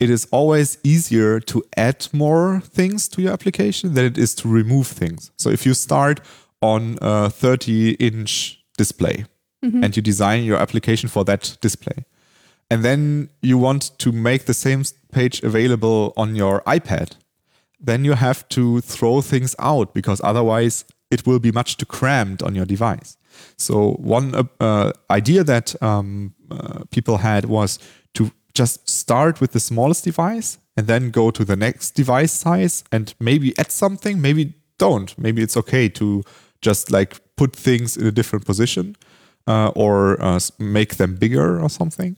[0.00, 4.48] it is always easier to add more things to your application than it is to
[4.48, 5.30] remove things.
[5.36, 6.20] So if you start
[6.62, 9.26] on a 30 inch display
[9.62, 12.06] and you design your application for that display,
[12.70, 17.16] and then you want to make the same page available on your iPad,
[17.78, 22.42] then you have to throw things out because otherwise it will be much too crammed
[22.42, 23.16] on your device.
[23.56, 27.78] So one uh, uh, idea that um, uh, people had was
[28.54, 33.14] just start with the smallest device and then go to the next device size and
[33.20, 35.16] maybe add something, maybe don't.
[35.18, 36.22] Maybe it's okay to
[36.62, 38.96] just like put things in a different position
[39.46, 42.16] uh, or uh, make them bigger or something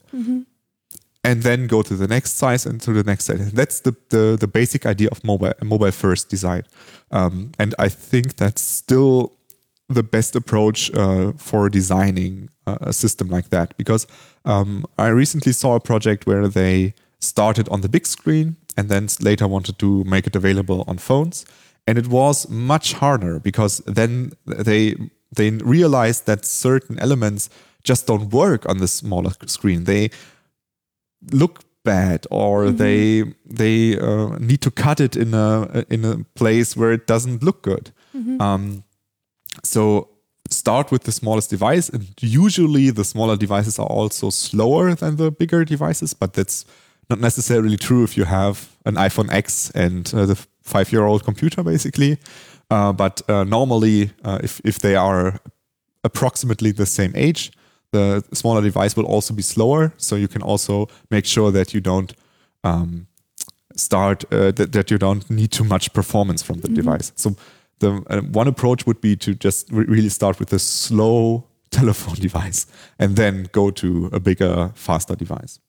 [1.23, 3.51] and then go to the next size and to the next size.
[3.51, 6.63] That's the, the, the basic idea of mobile mobile first design.
[7.11, 9.33] Um, and I think that's still
[9.89, 14.07] the best approach uh, for designing a system like that because
[14.45, 19.07] um, I recently saw a project where they started on the big screen and then
[19.21, 21.45] later wanted to make it available on phones.
[21.87, 24.95] And it was much harder because then they
[25.35, 27.49] they realized that certain elements
[27.83, 29.83] just don't work on the smaller screen.
[29.83, 30.09] They
[31.31, 36.77] look bad or they they uh, need to cut it in a in a place
[36.77, 37.91] where it doesn't look good.
[38.41, 38.83] Um,
[39.63, 40.09] so
[40.53, 45.31] start with the smallest device and usually the smaller devices are also slower than the
[45.31, 46.65] bigger devices but that's
[47.09, 51.23] not necessarily true if you have an iphone x and uh, the five year old
[51.23, 52.17] computer basically.
[52.69, 55.39] Uh, but uh, normally uh, if, if they are
[56.03, 57.51] approximately the same age
[57.93, 59.93] the smaller device will also be slower.
[59.97, 62.13] So you can also make sure that you don't
[62.63, 63.07] um,
[63.75, 67.13] start uh, that, that you don't need too much performance from the device.
[67.15, 67.35] So
[67.79, 72.15] the uh, one approach would be to just re- really start with a slow telephone
[72.15, 72.67] device
[72.99, 75.59] and then go to a bigger faster device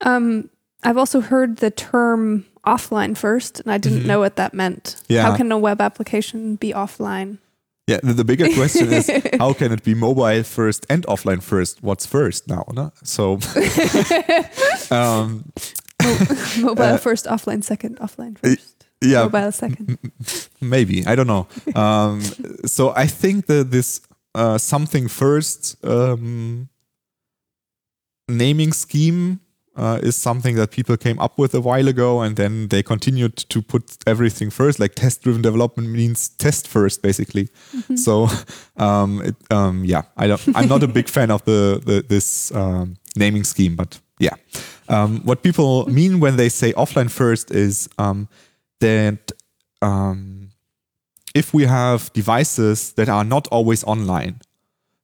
[0.00, 0.50] Um,
[0.82, 4.96] I've also heard the term offline first, and I didn't know what that meant.
[5.08, 5.22] Yeah.
[5.22, 7.38] How can a web application be offline?
[7.88, 11.82] yeah the, the bigger question is how can it be mobile first and offline first
[11.82, 12.92] what's first now no?
[13.02, 13.38] so
[14.96, 15.44] um,
[16.60, 19.22] Mobile first, offline second, offline first, yeah.
[19.24, 19.98] Mobile second.
[20.60, 21.06] maybe.
[21.06, 21.46] I don't know.
[21.74, 22.20] Um,
[22.66, 24.00] so i think that this
[24.34, 26.68] uh, something first um,
[28.28, 29.40] naming scheme
[29.76, 33.36] uh, is something that people came up with a while ago and then they continued
[33.36, 34.78] to put everything first.
[34.78, 37.48] Like test driven development means test first basically.
[37.96, 38.28] So
[38.76, 42.54] um, it, um, yeah I don't, i'm not a big fan of the, the this
[42.54, 44.34] um, naming scheme but yeah.
[44.88, 48.28] Um, what people mean when they say offline first is um,
[48.82, 49.32] that
[49.80, 50.50] um,
[51.34, 54.34] if we have devices that are not always online,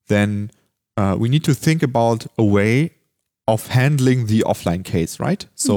[0.09, 0.51] then
[0.97, 2.91] uh, we need to think about a way
[3.47, 5.47] of handling the offline case, right?
[5.55, 5.73] So,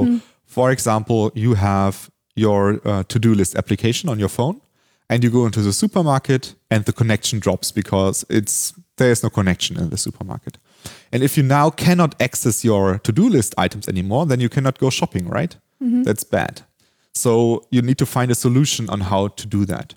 [0.45, 1.95] for example, you have
[2.35, 4.59] your uh, to do list application on your phone,
[5.09, 9.29] and you go into the supermarket, and the connection drops because it's there is no
[9.29, 10.57] connection in the supermarket.
[11.11, 14.77] And if you now cannot access your to do list items anymore, then you cannot
[14.79, 15.55] go shopping, right?
[16.03, 16.61] That's bad.
[17.13, 19.95] So you need to find a solution on how to do that.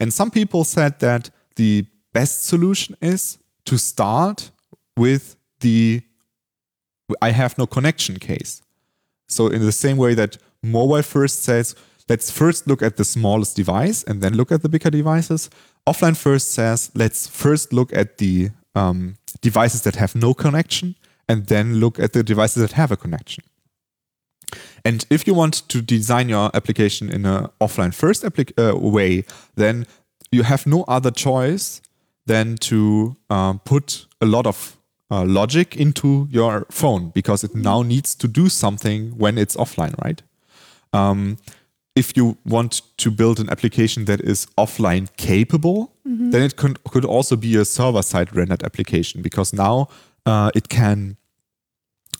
[0.00, 4.50] And some people said that the best solution is to start
[4.96, 6.02] with the
[7.20, 8.62] I have no connection case.
[9.28, 11.74] So, in the same way that mobile first says,
[12.08, 15.50] let's first look at the smallest device and then look at the bigger devices,
[15.86, 20.96] offline first says, let's first look at the um, devices that have no connection
[21.28, 23.44] and then look at the devices that have a connection.
[24.84, 29.24] And if you want to design your application in an offline first applic- uh, way,
[29.56, 29.86] then
[30.30, 31.80] you have no other choice
[32.26, 34.76] than to um, put a lot of
[35.10, 39.94] uh, logic into your phone because it now needs to do something when it's offline,
[40.02, 40.22] right?
[40.92, 41.36] Um,
[41.94, 45.92] if you want to build an application that is offline capable,
[46.30, 49.88] then it could, could also be a server side rendered application because now
[50.24, 51.16] uh, it can,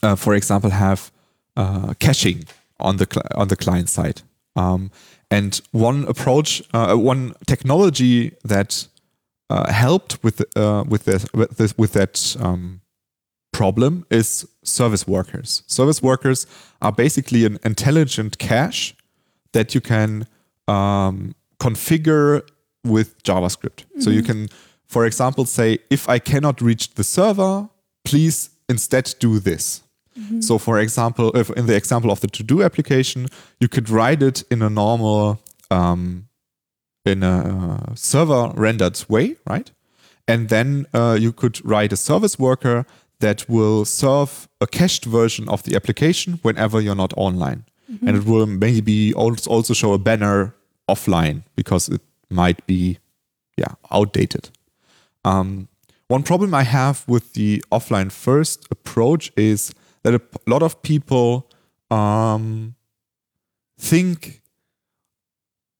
[0.02, 1.10] uh, for example, have
[1.56, 2.44] uh, caching
[2.78, 4.22] on the on the client side.
[4.56, 4.90] Um,
[5.30, 8.86] and one approach, uh, one technology that
[9.48, 12.80] uh, helped with uh, with this, with, this, with that um,
[13.52, 15.62] problem is service workers.
[15.66, 16.46] Service workers
[16.80, 18.94] are basically an intelligent cache
[19.52, 20.26] that you can
[20.68, 22.42] um, configure
[22.84, 23.84] with JavaScript.
[24.00, 24.48] So you can,
[24.86, 27.68] for example, say, if I cannot reach the server,
[28.04, 29.82] please instead do this.
[30.40, 33.28] So, for example, if in the example of the to-do application,
[33.60, 35.40] you could write it in a normal,
[35.70, 36.28] um,
[37.04, 39.70] in a server rendered way, right?
[40.28, 42.84] And then uh, you could write a service worker
[43.20, 47.64] that will serve a cached version of the application whenever you're not online.
[48.06, 50.54] And it will maybe also show a banner
[50.88, 52.00] offline because it
[52.30, 52.98] might be,
[53.56, 54.50] yeah, outdated.
[55.24, 55.68] Um,
[56.08, 59.72] one problem I have with the offline first approach is
[60.02, 61.50] that a lot of people
[61.90, 62.74] um,
[63.78, 64.42] think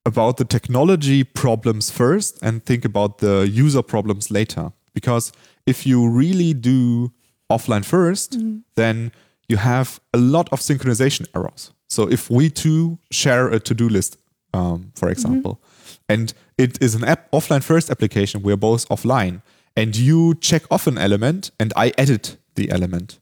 [0.04, 4.72] about the technology problems first and think about the user problems later.
[4.94, 5.32] Because
[5.66, 7.12] if you really do
[7.50, 9.12] offline 1st then
[9.48, 11.72] you have a lot of synchronization errors.
[11.88, 14.16] So if we two share a to do list,
[14.54, 15.60] um, for example,
[16.08, 19.42] and it is an app offline first application, we're both offline,
[19.76, 23.18] and you check off an element and I edit the element.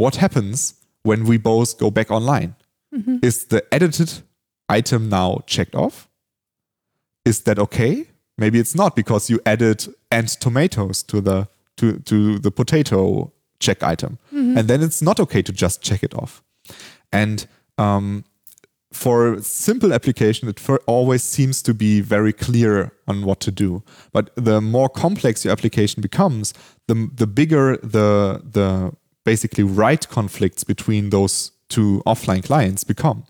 [0.00, 2.54] What happens when we both go back online?
[3.22, 4.22] Is the edited
[4.66, 6.08] item now checked off?
[7.26, 8.06] Is that okay?
[8.38, 13.82] Maybe it's not because you added and tomatoes to the to, to the potato check
[13.82, 14.18] item.
[14.58, 16.42] And then it's not okay to just check it off.
[17.12, 17.46] And
[17.76, 18.24] um,
[18.92, 23.82] for simple application, it always seems to be very clear on what to do.
[24.12, 26.54] But the more complex your application becomes,
[26.88, 28.92] the the bigger the the
[29.24, 33.24] basically write conflicts between those two offline clients become.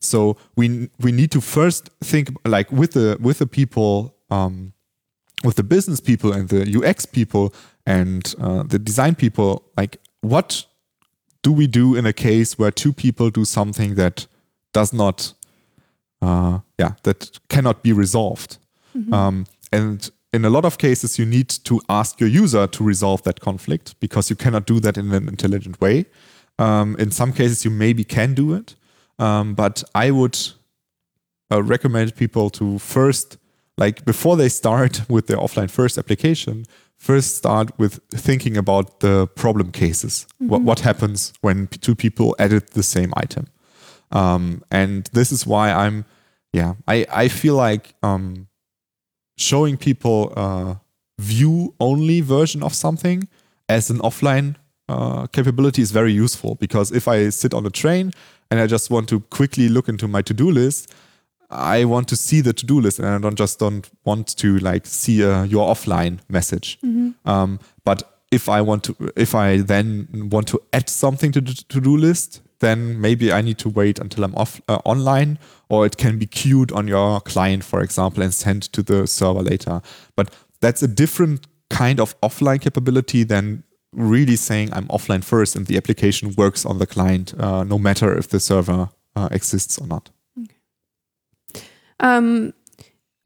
[0.00, 4.72] So we we need to first think like with the with the people um,
[5.44, 7.54] with the business people and the UX people
[7.86, 10.64] and uh, the design people, like what
[11.42, 14.26] do we do in a case where two people do something that
[14.72, 15.34] does not,
[16.22, 18.58] uh, yeah, that cannot be resolved?
[19.12, 23.22] Um, and in a lot of cases, you need to ask your user to resolve
[23.22, 26.06] that conflict because you cannot do that in an intelligent way.
[26.58, 28.74] Um, in some cases, you maybe can do it,
[29.20, 30.36] um, but I would
[31.52, 33.38] uh, recommend people to first,
[33.78, 36.64] like before they start with their offline first application,
[36.96, 40.26] first start with thinking about the problem cases.
[40.38, 43.46] What, what happens when p- two people edit the same item?
[44.10, 46.04] Um, and this is why I'm,
[46.52, 48.48] yeah, I, I feel like um,
[49.36, 50.80] showing people a
[51.18, 53.28] view only version of something
[53.68, 54.56] as an offline
[54.88, 58.12] uh, capability is very useful because if I sit on a train
[58.50, 60.92] and I just want to quickly look into my to do list,
[61.50, 64.58] I want to see the to do list and I don't just don't want to
[64.58, 66.78] like see a your offline message.
[67.24, 71.54] Um, but if I want to, if I then want to add something to the
[71.68, 75.38] to do list, then maybe I need to wait until I'm off uh, online,
[75.74, 79.42] or it can be queued on your client, for example, and sent to the server
[79.42, 79.80] later.
[80.16, 83.62] But that's a different kind of offline capability than
[83.92, 88.16] really saying I'm offline first and the application works on the client, uh, no matter
[88.18, 90.10] if the server uh, exists or not.
[92.00, 92.52] Um,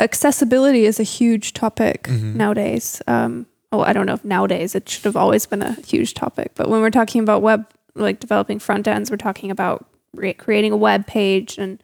[0.00, 2.34] accessibility is a huge topic Mhm.
[2.34, 3.02] nowadays.
[3.06, 6.52] Um, oh, I don't know if nowadays it should have always been a huge topic,
[6.54, 10.72] but when we're talking about web, like developing front ends, we're talking about re- creating
[10.72, 11.82] a web page and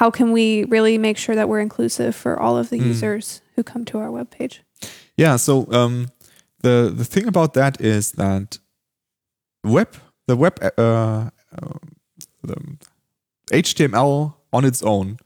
[0.00, 2.86] how can we really make sure that we're inclusive for all of the Mm.
[2.92, 4.62] users who come to our web page.
[5.16, 5.36] Yeah.
[5.38, 6.08] So um,
[6.62, 8.58] the the thing about that is that
[9.64, 9.88] web
[10.28, 11.30] the web uh, uh,
[12.42, 12.56] the
[13.52, 15.18] HTML on its own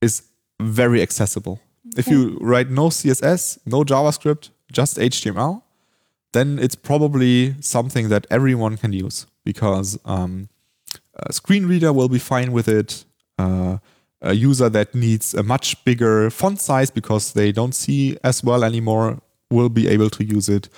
[0.00, 0.22] is
[0.60, 1.60] very accessible.
[1.96, 5.62] If you write no CSS, no JavaScript, just HTML,
[6.32, 10.48] then it's probably something that everyone can use because um,
[11.14, 13.04] a screen reader will be fine with it.
[13.38, 13.78] Uh,
[14.22, 18.64] a user that needs a much bigger font size because they don't see as well
[18.64, 19.20] anymore
[19.50, 20.68] will be able to use it.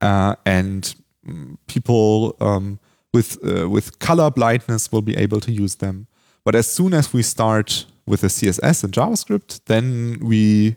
[0.00, 0.94] Uh, and
[1.26, 2.78] mm, people um,
[3.12, 6.06] with uh, with color blindness will be able to use them.
[6.44, 10.76] But as soon as we start with the CSS and JavaScript, then we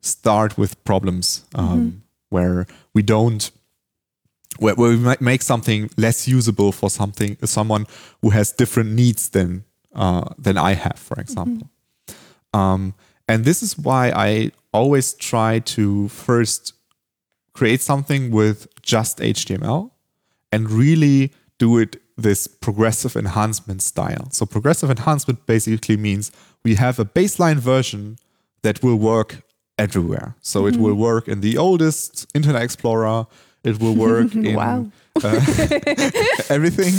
[0.00, 3.50] start with problems um, where we don't
[4.58, 7.86] where, where we might make something less usable for something someone
[8.20, 9.64] who has different needs than
[9.94, 11.68] uh, than I have, for example.
[12.54, 12.94] Um,
[13.28, 16.74] and this is why I always try to first
[17.54, 19.90] create something with just HTML
[20.50, 24.28] and really do it this progressive enhancement style.
[24.30, 26.32] So progressive enhancement basically means
[26.64, 28.18] we have a baseline version
[28.62, 29.42] that will work
[29.78, 30.36] everywhere.
[30.40, 33.26] So it will work in the oldest Internet Explorer.
[33.64, 34.90] It will work in Wow.
[35.22, 35.34] Uh,
[36.48, 36.94] everything.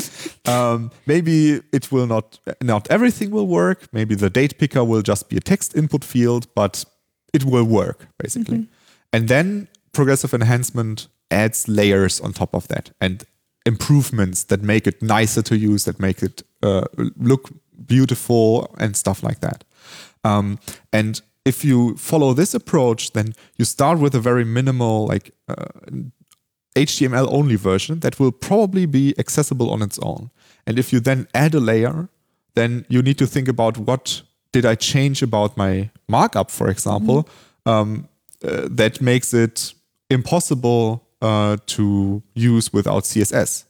[0.46, 2.40] Um, maybe it will not.
[2.62, 3.88] Not everything will work.
[3.92, 6.86] Maybe the date picker will just be a text input field, but
[7.34, 8.68] it will work basically.
[9.12, 13.24] And then progressive enhancement adds layers on top of that and
[13.66, 16.86] improvements that make it nicer to use, that make it uh,
[17.18, 17.50] look
[17.86, 19.64] beautiful and stuff like that.
[20.24, 20.60] Um,
[20.92, 25.66] and if you follow this approach, then you start with a very minimal, like uh,
[26.76, 30.32] HTML only version that will probably be accessible on its own.
[30.66, 32.10] And if you then add a layer,
[32.56, 34.22] then you need to think about what
[34.52, 37.28] did I change about my markup, for example,
[37.66, 38.08] um,
[38.44, 39.74] uh, that makes it
[40.10, 43.66] impossible uh, to use without CSS.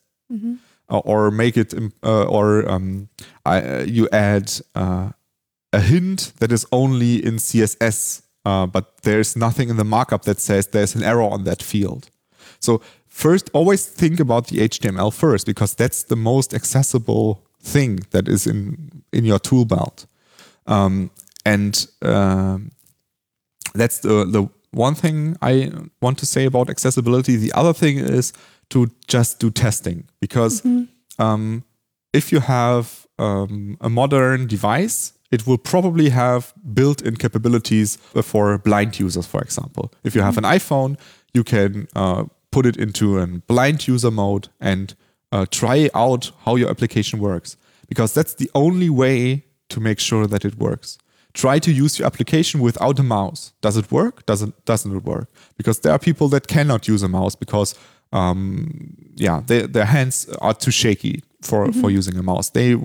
[0.89, 1.74] Uh, or make it,
[2.04, 3.08] uh, or um,
[3.45, 5.12] I, uh, you add uh,
[5.72, 10.39] a hint that is only in CSS, uh, but there's nothing in the markup that
[10.39, 12.10] says there's an error on that field.
[12.64, 18.28] So first, always think about the HTML first because that's the most accessible thing that
[18.28, 20.05] is in in your tool belt,
[20.68, 21.11] um,
[21.45, 22.72] and um,
[23.76, 27.36] that's the the one thing I want to say about accessibility.
[27.36, 28.34] The other thing is
[28.70, 30.64] to just do testing because
[31.20, 31.64] um,
[32.11, 38.99] if you have um, a modern device, it will probably have built-in capabilities for blind
[38.99, 39.91] users, for example.
[40.03, 40.97] If you have an iPhone,
[41.34, 44.95] you can uh, put it into a blind user mode and
[45.32, 50.28] uh, try out how your application works, because that's the only way to make sure
[50.28, 50.97] that it works.
[51.34, 53.54] Try to use your application without a mouse.
[53.62, 54.26] Does it work?
[54.28, 55.28] Does it doesn't it work?
[55.58, 57.76] Because there are people that cannot use a mouse because
[58.12, 62.51] um, yeah, they, their hands are too shaky for, for using a mouse.
[62.51, 62.78] They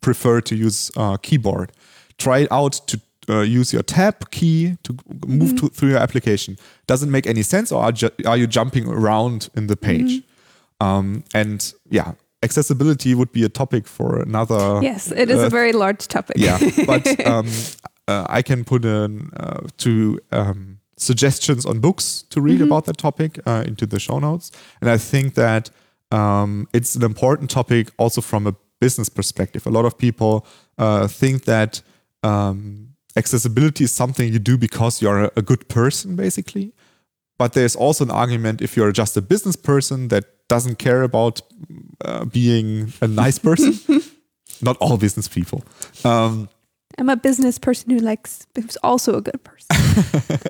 [0.00, 1.72] prefer to use uh, keyboard.
[2.18, 4.96] Try it out to uh, use your tab key to
[5.26, 6.56] move to, through your application.
[6.86, 10.22] Doesn't make any sense, or are, ju- are you jumping around in the page?
[10.80, 12.12] Um, and yeah,
[12.42, 14.80] accessibility would be a topic for another.
[14.82, 16.36] Yes, it is uh, a very large topic.
[16.38, 17.48] yeah, but um,
[18.08, 22.98] uh, I can put in uh, two um, suggestions on books to read about that
[22.98, 24.50] topic uh, into the show notes,
[24.80, 25.70] and I think that
[26.12, 29.66] um, it's an important topic also from a business perspective.
[29.66, 30.46] A lot of people
[30.78, 31.82] uh, think that
[32.22, 32.85] um,
[33.16, 36.72] accessibility is something you do because you're a, good person, basically.
[37.38, 41.40] But there's also an argument if you're just a business person that doesn't care about
[42.04, 43.74] uh, being a nice person.
[44.62, 45.64] Not all business people.
[46.04, 46.48] Um,
[46.98, 50.40] I'm a business person who likes who's also a good person.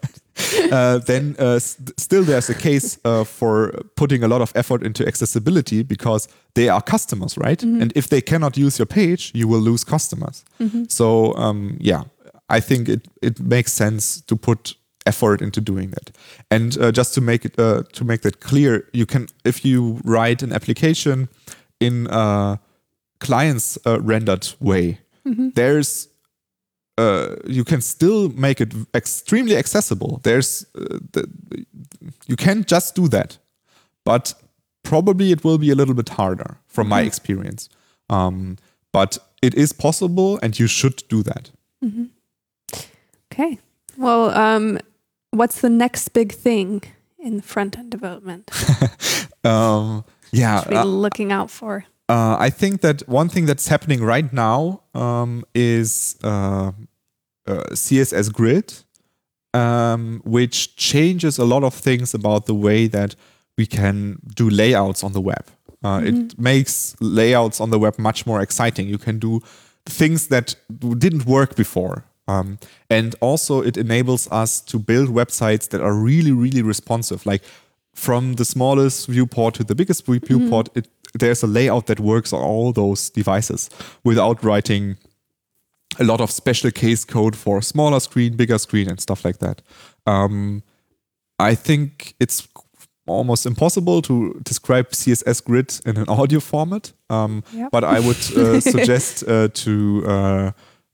[0.73, 4.85] uh, then uh, st- still there's a case uh, for putting a lot of effort
[4.85, 7.61] into accessibility because they are customers, right?
[7.63, 10.45] And if they cannot use your page, you will lose customers.
[10.89, 12.05] So um, yeah,
[12.49, 16.11] I think it it makes sense to put effort into doing that.
[16.51, 20.01] And uh, just to make it uh, to make that clear, you can if you
[20.05, 21.29] write an application
[21.81, 22.59] in a
[23.19, 24.99] client's uh, rendered way,
[25.55, 26.09] there's
[26.99, 30.21] uh, you can still make it extremely accessible.
[30.23, 31.29] There's uh, the,
[32.27, 33.39] you can just do that,
[34.05, 34.35] but
[34.83, 37.69] probably it will be a little bit harder from my experience.
[38.09, 38.57] Um,
[38.93, 41.51] but it is possible, and you should do that.
[43.39, 43.59] Okay.
[43.99, 44.79] Well, um,
[45.31, 46.83] what's the next big thing
[47.19, 48.51] in front end development?
[49.45, 51.85] Um, yeah, Should uh, looking out for.
[52.09, 56.73] Uh, I think that one thing that's happening right now um, is uh,
[57.47, 58.75] uh, CSS Grid,
[59.55, 63.15] um, which changes a lot of things about the way that
[63.57, 65.47] we can do layouts on the web.
[65.85, 68.89] Uh, It makes layouts on the web much more exciting.
[68.89, 69.41] You can do
[69.85, 70.57] things that
[70.99, 72.05] didn't work before.
[72.29, 72.59] Um,
[72.91, 77.25] and also, it enables us to build websites that are really, really responsive.
[77.27, 77.43] Like
[77.95, 82.33] from the smallest viewport to the biggest view- viewport, it, there's a layout that works
[82.33, 83.71] on all those devices
[84.05, 84.97] without writing
[85.99, 89.63] a lot of special case code for smaller screen, bigger screen, and stuff like that.
[90.07, 90.63] Um,
[91.39, 92.49] I think it's
[93.07, 97.71] almost impossible to describe CSS Grid in an audio format, um, Yep.
[97.71, 100.51] but I would uh, suggest uh, to uh,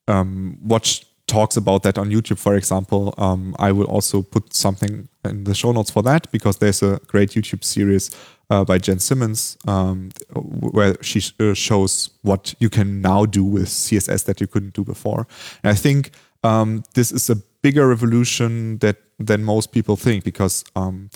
[0.08, 3.14] um, watch talks about that on YouTube, for example.
[3.16, 7.00] Um, I will also put something in the show notes for that because there's a
[7.06, 8.10] great YouTube series
[8.50, 13.44] uh, by Jen Simmons um, where she sh- uh, shows what you can now do
[13.44, 15.26] with CSS that you couldn't do before.
[15.64, 16.10] And I think
[16.44, 21.08] um, this is a bigger revolution that than most people think because um,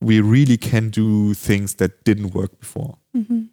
[0.00, 2.98] we really can do things that didn't work before.
[3.16, 3.44] Mm-hmm.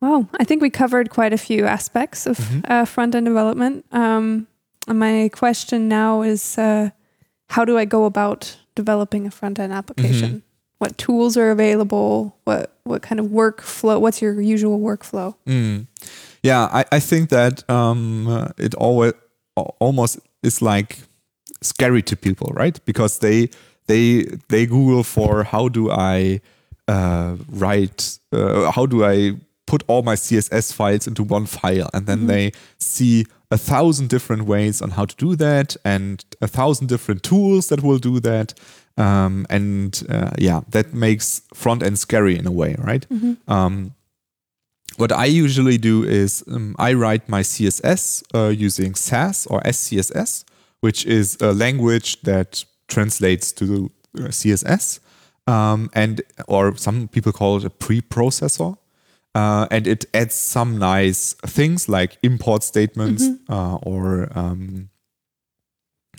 [0.00, 2.60] Wow, I think we covered quite a few aspects of mm-hmm.
[2.72, 3.84] uh, front end development.
[3.92, 4.46] Um,
[4.94, 6.90] my question now is uh,
[7.48, 10.28] how do I go about developing a front end application?
[10.28, 10.38] Mm-hmm.
[10.78, 12.36] What tools are available?
[12.44, 14.00] What what kind of workflow?
[14.00, 15.34] What's your usual workflow?
[15.46, 15.86] Mm.
[16.42, 19.12] Yeah, I, I think that um, uh, it always
[19.56, 20.98] almost is like
[21.62, 22.78] scary to people, right?
[22.84, 23.50] Because they
[23.86, 26.40] they they Google for how do I
[26.86, 29.34] uh, write, uh, how do I
[29.68, 32.28] put all my CSS files into one file, and then mm-hmm.
[32.28, 37.22] they see a thousand different ways on how to do that, and a thousand different
[37.22, 38.54] tools that will do that.
[38.96, 43.06] Um, and uh, yeah, that makes front end scary in a way, right?
[43.08, 43.34] Mm-hmm.
[43.46, 43.94] Um,
[44.96, 50.44] what I usually do is um, I write my CSS uh, using Sass or SCSS,
[50.80, 54.98] which is a language that translates to uh, CSS,
[55.46, 58.76] um, and or some people call it a preprocessor.
[59.38, 63.52] Uh, and it adds some nice things like import statements mm-hmm.
[63.52, 64.90] uh, or um,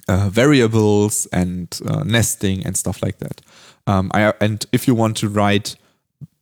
[0.08, 3.42] uh, variables and uh, nesting and stuff like that.
[3.88, 5.76] Um, I, and if you want to write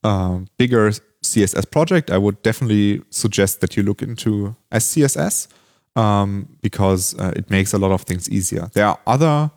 [0.03, 0.91] uh, bigger
[1.23, 5.47] CSS project, I would definitely suggest that you look into SCSS
[5.95, 8.69] um, because uh, it makes a lot of things easier.
[8.73, 9.49] There are other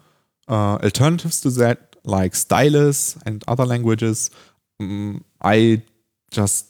[0.49, 4.31] uh, alternatives to that, like Stylus and other languages.
[4.81, 5.83] Um, I
[6.31, 6.70] just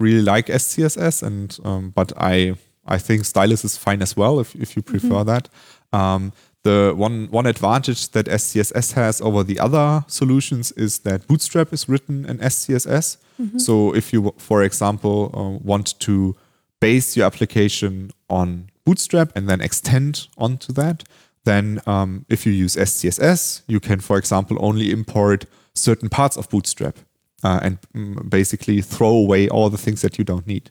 [0.00, 2.54] really like SCSS, and um, but I
[2.86, 5.28] I think Stylus is fine as well if if you prefer mm-hmm.
[5.28, 5.48] that.
[5.92, 6.32] Um,
[6.64, 11.88] the one one advantage that SCSS has over the other solutions is that Bootstrap is
[11.88, 13.16] written in SCSS.
[13.40, 13.58] Mm-hmm.
[13.58, 16.36] So if you, for example, uh, want to
[16.80, 21.04] base your application on Bootstrap and then extend onto that,
[21.44, 26.48] then um, if you use SCSS, you can, for example, only import certain parts of
[26.48, 26.98] Bootstrap
[27.44, 30.70] uh, and mm, basically throw away all the things that you don't need.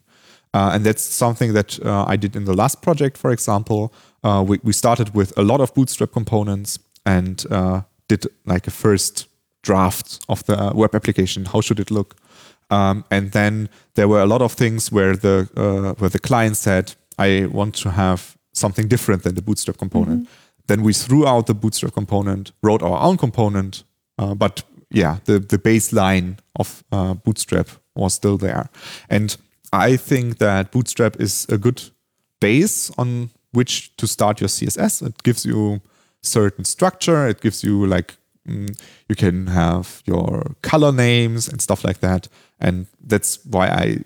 [0.54, 3.94] Uh, and that's something that uh, I did in the last project, for example.
[4.24, 8.72] Uh, we, we started with a lot of Bootstrap components and uh, did like a
[8.72, 9.28] first
[9.62, 11.46] draft of the web application.
[11.46, 12.16] How should it look?
[12.70, 16.58] Um, and then there were a lot of things where the uh, where the client
[16.58, 20.66] said, "I want to have something different than the Bootstrap component." Mm-hmm.
[20.68, 23.84] Then we threw out the Bootstrap component, wrote our own component,
[24.18, 28.70] uh, but yeah, the the baseline of uh, Bootstrap was still there.
[29.10, 29.36] And
[29.74, 31.82] I think that Bootstrap is a good
[32.40, 35.06] base on which to start your CSS.
[35.06, 35.82] It gives you
[36.22, 37.28] certain structure.
[37.28, 38.16] It gives you like
[38.48, 38.80] mm,
[39.10, 42.28] you can have your color names and stuff like that
[42.60, 43.98] and that's why I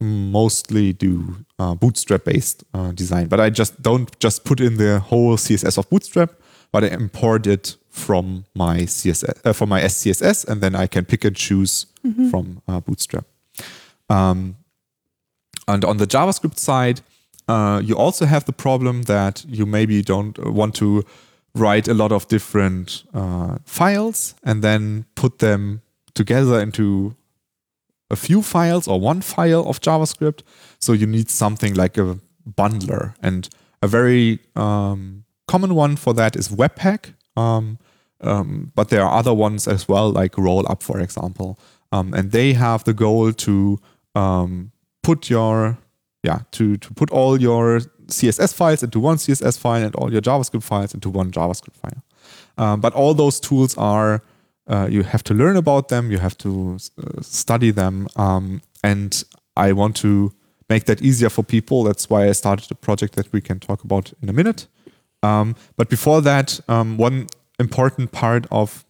[0.00, 3.26] mostly do uh, Bootstrap based uh, design.
[3.28, 6.32] But I just don't just put in the whole CSS of Bootstrap,
[6.72, 11.04] but I import it from my CSS uh, from my SCSS, and then I can
[11.04, 12.30] pick and choose mm-hmm.
[12.30, 13.24] from uh, Bootstrap.
[14.08, 14.56] Um,
[15.68, 17.00] and on the JavaScript side,
[17.48, 21.04] uh, you also have the problem that you maybe don't want to
[21.54, 25.82] write a lot of different uh, files and then put them
[26.14, 27.16] together into
[28.10, 30.42] a few files or one file of JavaScript.
[30.78, 32.18] So you need something like a
[32.48, 33.14] bundler.
[33.22, 33.48] And
[33.82, 37.14] a very um, common one for that is Webpack.
[37.40, 37.78] Um,
[38.20, 41.58] um, but there are other ones as well, like Rollup, for example.
[41.92, 43.78] Um, and they have the goal to
[44.14, 44.72] um,
[45.02, 45.78] put your
[46.22, 50.20] yeah to to put all your CSS files into one CSS file and all your
[50.20, 52.02] JavaScript files into one JavaScript file.
[52.58, 54.22] Um, but all those tools are
[54.68, 59.24] uh, you have to learn about them, you have to uh, study them, um, and
[59.56, 60.32] I want to
[60.68, 61.82] make that easier for people.
[61.84, 64.68] That's why I started a project that we can talk about in a minute.
[65.22, 67.26] Um, but before that, um, one
[67.58, 68.84] important part of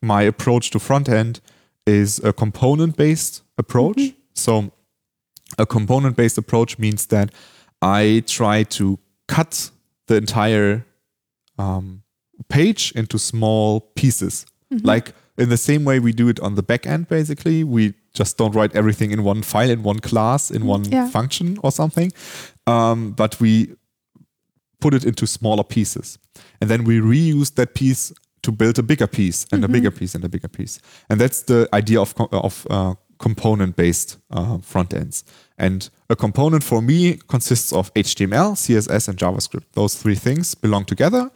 [0.00, 1.40] my approach to front end
[1.86, 3.96] is a component based approach.
[3.96, 4.18] Mm-hmm.
[4.34, 4.72] So,
[5.58, 7.30] a component based approach means that
[7.82, 9.70] I try to cut
[10.06, 10.86] the entire
[11.58, 12.02] um,
[12.48, 14.46] page into small pieces.
[14.72, 14.86] Mm-hmm.
[14.86, 17.64] Like in the same way we do it on the back end, basically.
[17.64, 21.08] We just don't write everything in one file, in one class, in one yeah.
[21.08, 22.12] function or something.
[22.66, 23.74] Um, but we
[24.80, 26.18] put it into smaller pieces.
[26.60, 28.12] And then we reuse that piece
[28.42, 29.70] to build a bigger piece and mm-hmm.
[29.70, 30.80] a bigger piece and a bigger piece.
[31.08, 35.24] And that's the idea of, of uh, component based uh, front ends.
[35.56, 39.64] And a component for me consists of HTML, CSS, and JavaScript.
[39.72, 41.30] Those three things belong together.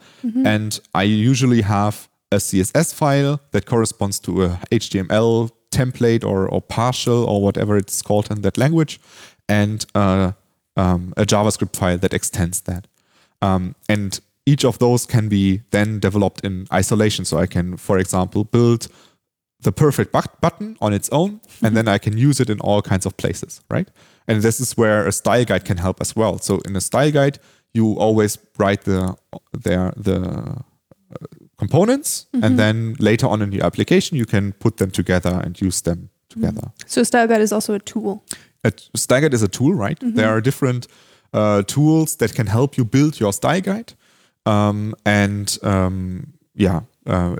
[0.45, 6.61] And I usually have a CSS file that corresponds to a HTML template or, or
[6.61, 8.99] partial or whatever it's called in that language,
[9.47, 10.31] and uh,
[10.77, 12.87] um, a JavaScript file that extends that.
[13.41, 17.25] Um, and each of those can be then developed in isolation.
[17.25, 18.87] So I can, for example, build
[19.61, 22.81] the perfect but- button on its own, and then I can use it in all
[22.81, 23.89] kinds of places, right?
[24.27, 26.39] And this is where a style guide can help as well.
[26.39, 27.39] So in a style guide,
[27.73, 29.15] you always write the
[29.63, 31.25] there the uh,
[31.57, 35.81] components, and then later on in your application, you can put them together and use
[35.81, 36.71] them together.
[36.85, 38.23] So a Style Guide is also a tool.
[38.63, 39.97] A style guide is a tool, right?
[40.01, 40.87] There are different
[41.33, 43.93] uh, tools that can help you build your style guide,
[44.45, 47.35] um, and um, yeah, uh,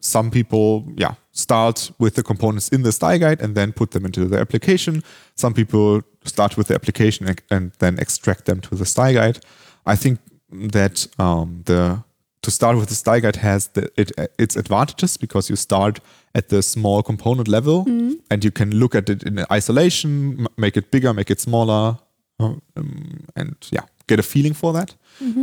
[0.00, 4.04] some people yeah start with the components in the style guide and then put them
[4.04, 5.02] into the application.
[5.34, 9.38] Some people start with the application and, and then extract them to the style guide.
[9.84, 12.04] I think that um, the
[12.42, 16.00] to start with the style guide has the, it, its advantages because you start
[16.34, 17.84] at the small component level
[18.30, 21.96] and you can look at it in isolation, make it bigger, make it smaller,
[22.76, 24.94] um, and yeah, get a feeling for that.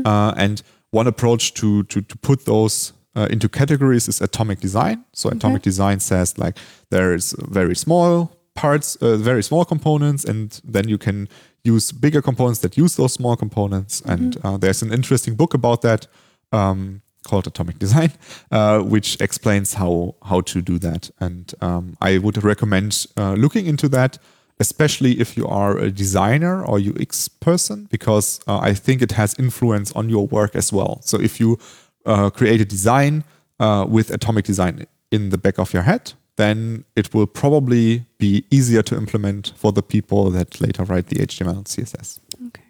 [0.06, 5.04] Uh, and one approach to to, to put those uh, into categories is atomic design.
[5.14, 6.58] So atomic design says like
[6.90, 11.28] there is very small parts, uh, very small components, and then you can
[11.64, 14.02] use bigger components that use those small components.
[14.06, 16.08] And uh, there's an interesting book about that
[16.52, 18.12] um, called Atomic Design,
[18.52, 21.12] uh, which explains how how to do that.
[21.20, 24.18] And um, I would recommend uh, looking into that,
[24.62, 29.36] especially if you are a designer or UX person, because uh, I think it has
[29.40, 30.94] influence on your work as well.
[31.04, 31.58] So if you
[32.06, 33.24] uh, create a design
[33.60, 38.44] uh, with Atomic Design in the back of your head, then it will probably be
[38.50, 42.20] easier to implement for the people that later write the HTML and CSS.
[42.48, 42.64] Okay.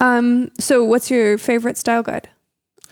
[0.00, 2.28] Um, so what's your favorite style guide?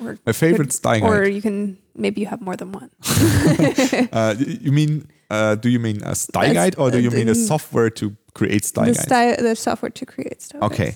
[0.01, 1.11] Or My favorite could- style guide.
[1.11, 2.91] Or you can maybe you have more than one.
[4.13, 5.07] Uh, you mean?
[5.33, 8.15] Uh, do you mean a style That's- guide, or do you mean a software to
[8.35, 9.07] create style the guides?
[9.09, 10.61] style, the software to create style.
[10.61, 10.73] guides.
[10.81, 10.93] Okay.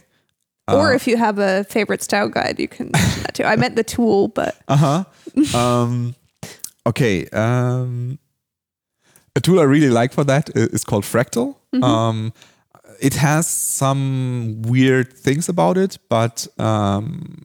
[0.69, 2.91] or Uh, if you have a favorite style guide, you can
[3.23, 3.45] that too.
[3.53, 5.59] I meant the tool, but Uh huh.
[5.59, 6.15] um,
[6.85, 7.27] okay.
[7.33, 8.19] Um,
[9.37, 11.55] a tool I really like for that is called Fractal.
[11.83, 12.33] Um,
[13.01, 17.43] it has some weird things about it, but um,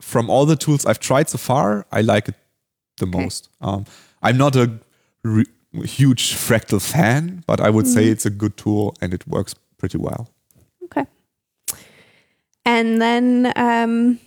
[0.00, 2.34] from all the tools I've tried so far, I like it
[2.98, 3.22] the Okay.
[3.24, 3.48] most.
[3.60, 3.84] Um,
[4.22, 4.66] I'm not a
[5.24, 5.52] re-
[5.82, 9.98] huge Fractal fan, but I would say it's a good tool and it works pretty
[9.98, 10.28] well.
[10.84, 11.06] okay.
[12.66, 14.18] And then, um,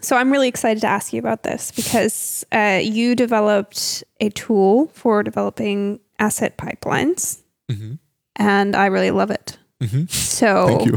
[0.00, 4.88] so I'm really excited to ask you about this because uh, you developed a tool
[4.94, 7.98] for developing asset pipelines, Mhm.
[8.36, 9.58] and I really love it.
[9.80, 10.10] Mhm.
[10.10, 10.96] So Thank you.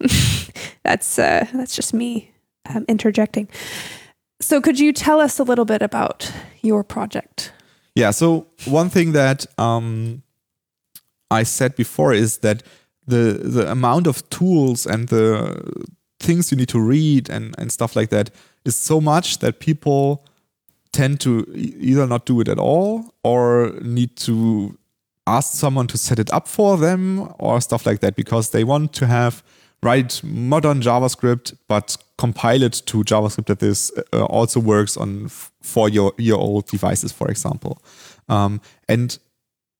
[0.84, 2.30] that's uh, that's just me
[2.68, 3.48] um, interjecting.
[4.40, 6.30] So could you tell us a little bit about
[6.62, 7.52] your project?
[7.96, 8.10] Yeah.
[8.10, 10.22] So one thing that um,
[11.30, 12.62] I said before is that
[13.06, 15.84] the the amount of tools and the
[16.20, 18.30] things you need to read and and stuff like that
[18.64, 20.24] is so much that people
[20.92, 24.78] tend to either not do it at all or need to
[25.26, 28.92] ask someone to set it up for them or stuff like that because they want
[28.92, 29.42] to have
[29.82, 35.28] write modern JavaScript but compile it to JavaScript that this uh, also works on
[35.62, 37.82] for your year old devices, for example.
[38.28, 39.18] Um, and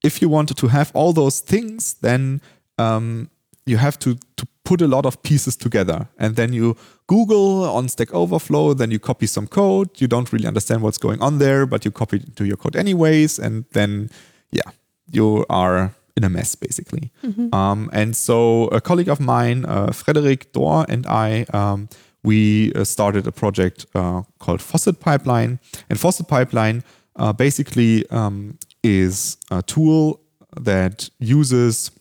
[0.05, 2.41] if you wanted to have all those things, then
[2.79, 3.31] um,
[3.65, 6.77] you have to to put a lot of pieces together, and then you
[7.07, 9.89] Google on Stack Overflow, then you copy some code.
[10.01, 12.77] You don't really understand what's going on there, but you copy it into your code
[12.77, 14.11] anyways, and then
[14.51, 14.71] yeah,
[15.11, 17.11] you are in a mess basically.
[17.53, 21.47] Um, and so a colleague of mine, uh, Frederik Dohr, and I.
[21.53, 21.89] Um,
[22.23, 25.61] we uh, started a project uh, called Faucet Pipeline.
[25.89, 26.83] And Faucet Pipeline
[27.15, 30.21] uh, basically um, is a tool
[30.61, 31.93] that uses,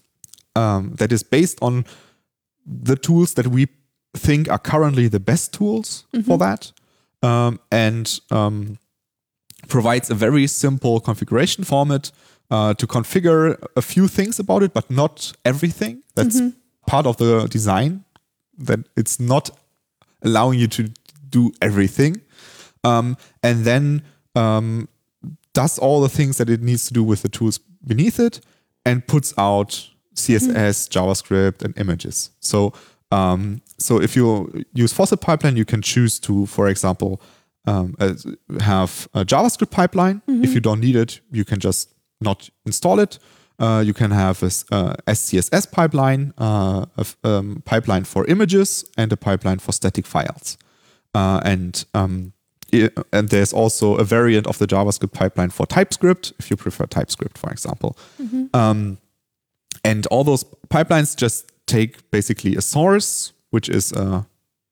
[0.56, 1.86] um, that is based on
[2.66, 3.68] the tools that we
[4.18, 6.72] think are currently the best tools for that.
[7.22, 8.80] Um, and um,
[9.68, 12.12] provides a very simple configuration format
[12.52, 16.04] uh, to configure a few things about it, but not everything.
[16.16, 16.40] That's
[16.88, 18.04] part of the design,
[18.58, 19.50] that it's not
[20.22, 20.92] allowing you to
[21.30, 22.22] do everything.
[22.84, 24.04] Um, and then
[24.36, 24.88] um,
[25.54, 28.42] does all the things that it needs to do with the tools beneath it
[28.86, 32.30] and puts out CSS, JavaScript, and images.
[32.40, 32.74] So,
[33.12, 37.22] um, so if you use Faucet Pipeline, you can choose to, for example,
[37.68, 38.14] um, uh,
[38.60, 40.22] have a JavaScript pipeline.
[40.44, 43.20] If you don't need it, you can just not install it.
[43.58, 49.12] Uh, you can have a uh, SCSS pipeline, uh, a um, pipeline for images, and
[49.14, 50.58] a pipeline for static files.
[51.14, 52.34] Uh, and um,
[52.74, 56.86] i- and there's also a variant of the JavaScript pipeline for TypeScript, if you prefer
[56.86, 57.96] TypeScript, for example.
[58.54, 58.98] Um,
[59.84, 64.26] and all those pipelines just take basically a source, which is a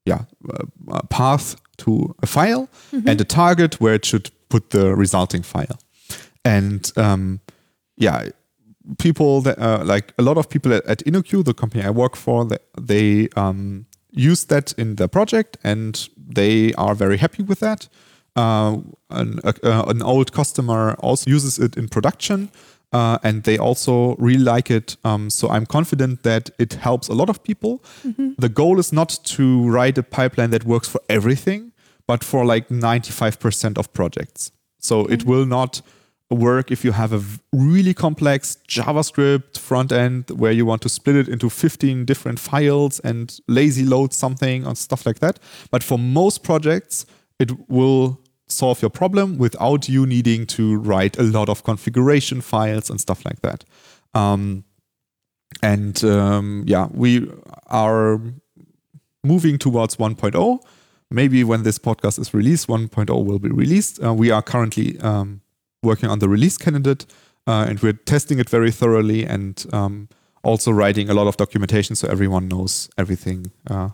[0.06, 0.66] yeah a,
[0.98, 5.78] a path to a file, and a target where it should put the resulting file.
[6.46, 7.39] And um,
[7.96, 8.30] yeah,
[8.98, 12.16] people that uh, like a lot of people at, at InnoQ, the company I work
[12.16, 17.60] for, that they um, use that in their project and they are very happy with
[17.60, 17.88] that.
[18.36, 18.78] Uh,
[19.10, 22.50] an, uh, an old customer also uses it in production.
[22.91, 24.98] Uh, and they also really like it.
[25.04, 27.84] Um, so I'm confident that it helps a lot of people.
[28.38, 31.72] The goal is not to write a pipeline that works for everything,
[32.06, 34.52] but for like 95% of projects.
[34.78, 35.82] So it will not
[36.34, 37.22] work if you have a
[37.52, 43.00] really complex JavaScript front end where you want to split it into 15 different files
[43.02, 45.40] and lazy load something and stuff like that.
[45.72, 47.06] But for most projects,
[47.40, 52.90] it will solve your problem without you needing to write a lot of configuration files
[52.90, 53.64] and stuff like that.
[54.14, 54.64] Um,
[55.62, 57.30] and um, yeah, we
[57.68, 58.20] are
[59.24, 60.60] moving towards 1.0.
[61.10, 64.04] Maybe when this podcast is released, 1.0 will be released.
[64.04, 65.42] Uh, we are currently um,
[65.84, 67.06] working on the release candidate
[67.48, 70.08] uh, and we're testing it very thoroughly and um,
[70.44, 73.90] also writing a lot of documentation so everyone knows everything, uh,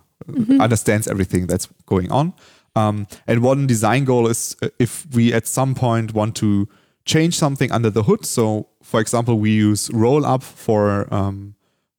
[0.59, 2.33] understands everything that's going on.
[2.75, 6.67] Um, and one design goal is uh, if we at some point want to
[7.05, 8.25] change something under the hood.
[8.25, 11.55] So, for example, we use rollup for um,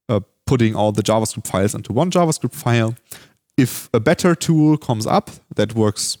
[0.07, 2.95] uh, putting all the JavaScript files into one JavaScript file.
[3.57, 6.17] If a better tool comes up that works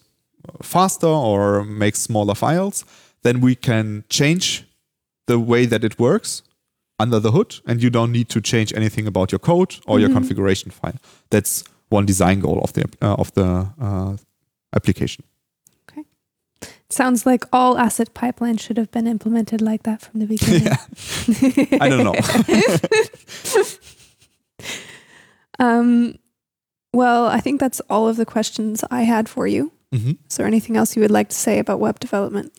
[0.61, 2.83] faster or makes smaller files,
[3.23, 4.63] then we can change
[5.27, 6.41] the way that it works
[6.99, 10.09] under the hood, and you don't need to change anything about your code or your
[10.09, 10.97] configuration file.
[11.29, 14.17] That's one design goal of the uh, of the uh,
[14.75, 15.23] application.
[15.89, 16.05] Okay.
[16.89, 20.63] Sounds like all asset pipelines should have been implemented like that from the beginning.
[21.71, 21.83] Yeah.
[21.85, 22.15] I don't know.
[25.59, 26.15] Um,
[26.93, 29.71] well, I think that's all of the questions I had for you.
[29.93, 30.17] Mhm.
[30.29, 32.51] Is there anything else you would like to say about web development?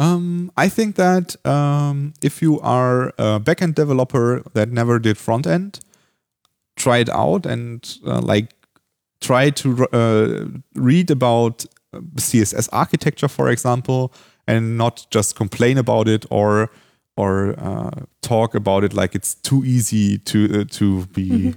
[0.00, 5.46] Um, I think that um, if you are a backend developer that never did front
[5.46, 5.80] end,
[6.74, 8.54] try it out and uh, like
[9.20, 14.14] try to uh, read about uh, CSS architecture, for example,
[14.46, 16.70] and not just complain about it or
[17.18, 17.90] or uh,
[18.22, 21.54] talk about it like it's too easy to uh, to be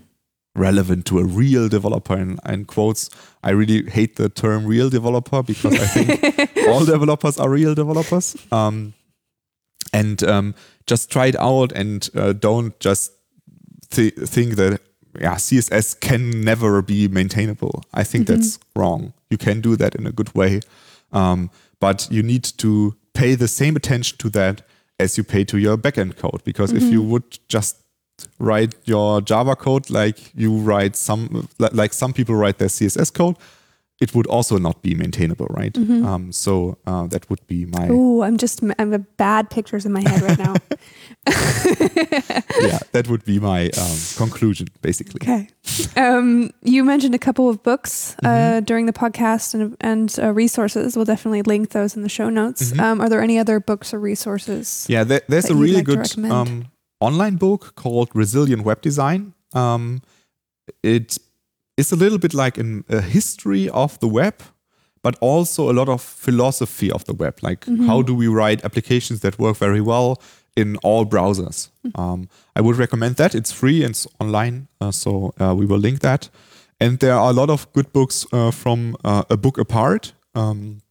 [0.56, 2.18] relevant to a real developer.
[2.18, 3.10] In, in quotes,
[3.43, 8.36] I really hate the term real developer because I think all developers are real developers.
[8.51, 8.93] Um,
[9.91, 10.56] and um,
[10.88, 13.12] just try it out and uh, don't just
[13.91, 14.82] th- think that
[15.20, 17.84] yeah CSS can never be maintainable.
[17.93, 19.14] I think that's wrong.
[19.30, 20.62] You can do that in a good way,
[21.12, 24.64] um, but you need to pay the same attention to that
[24.99, 26.43] as you pay to your backend code.
[26.43, 27.83] Because if you would just
[28.39, 33.36] write your Java code like you write some like some people write their CSS code,
[34.01, 35.78] it would also not be maintainable, right?
[35.78, 39.91] Um, so uh, that would be my Oh, I'm just I'm have bad pictures in
[39.91, 40.55] my head right now.
[42.61, 45.20] yeah, that would be my um, conclusion, basically.
[45.24, 45.47] okay.
[45.95, 48.66] Um, you mentioned a couple of books uh, Mm-hmm.
[48.66, 50.95] during the podcast and and uh, resources.
[50.95, 52.78] We'll definitely link those in the show notes.
[52.80, 54.86] Um, are there any other books or resources?
[54.89, 56.66] Yeah, there, there's a really like good um,
[57.04, 59.34] online book called Resilient Web Design.
[59.54, 60.01] Um,
[60.82, 61.18] it
[61.78, 64.34] is a little bit like an, a history of the web,
[65.01, 67.36] but also a lot of philosophy of the web.
[67.41, 67.88] Like, Mm-hmm.
[67.88, 70.22] how do we write applications that work very well
[70.56, 71.70] in all browsers?
[71.86, 71.99] Mm-hmm.
[72.01, 73.36] Um, I would recommend that.
[73.36, 76.30] It's free and it's online, uh, so uh, we will link that.
[76.80, 80.14] And there are a lot of good books uh, from uh, a book apart.
[80.36, 80.82] Um,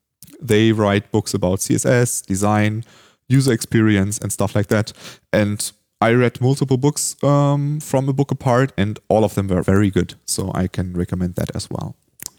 [0.48, 2.84] they write books about CSS, design,
[3.28, 4.92] user experience, and stuff like that.
[5.32, 5.72] And
[6.02, 9.88] I read multiple books um, from a book apart, and all of them were very
[9.88, 10.14] good.
[10.24, 11.94] So I can recommend that as well.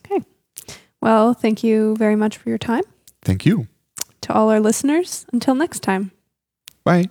[0.05, 0.22] Okay.
[0.99, 2.84] Well, thank you very much for your time.
[3.22, 3.68] Thank you.
[4.22, 6.11] To all our listeners, until next time.
[6.84, 7.09] Bye.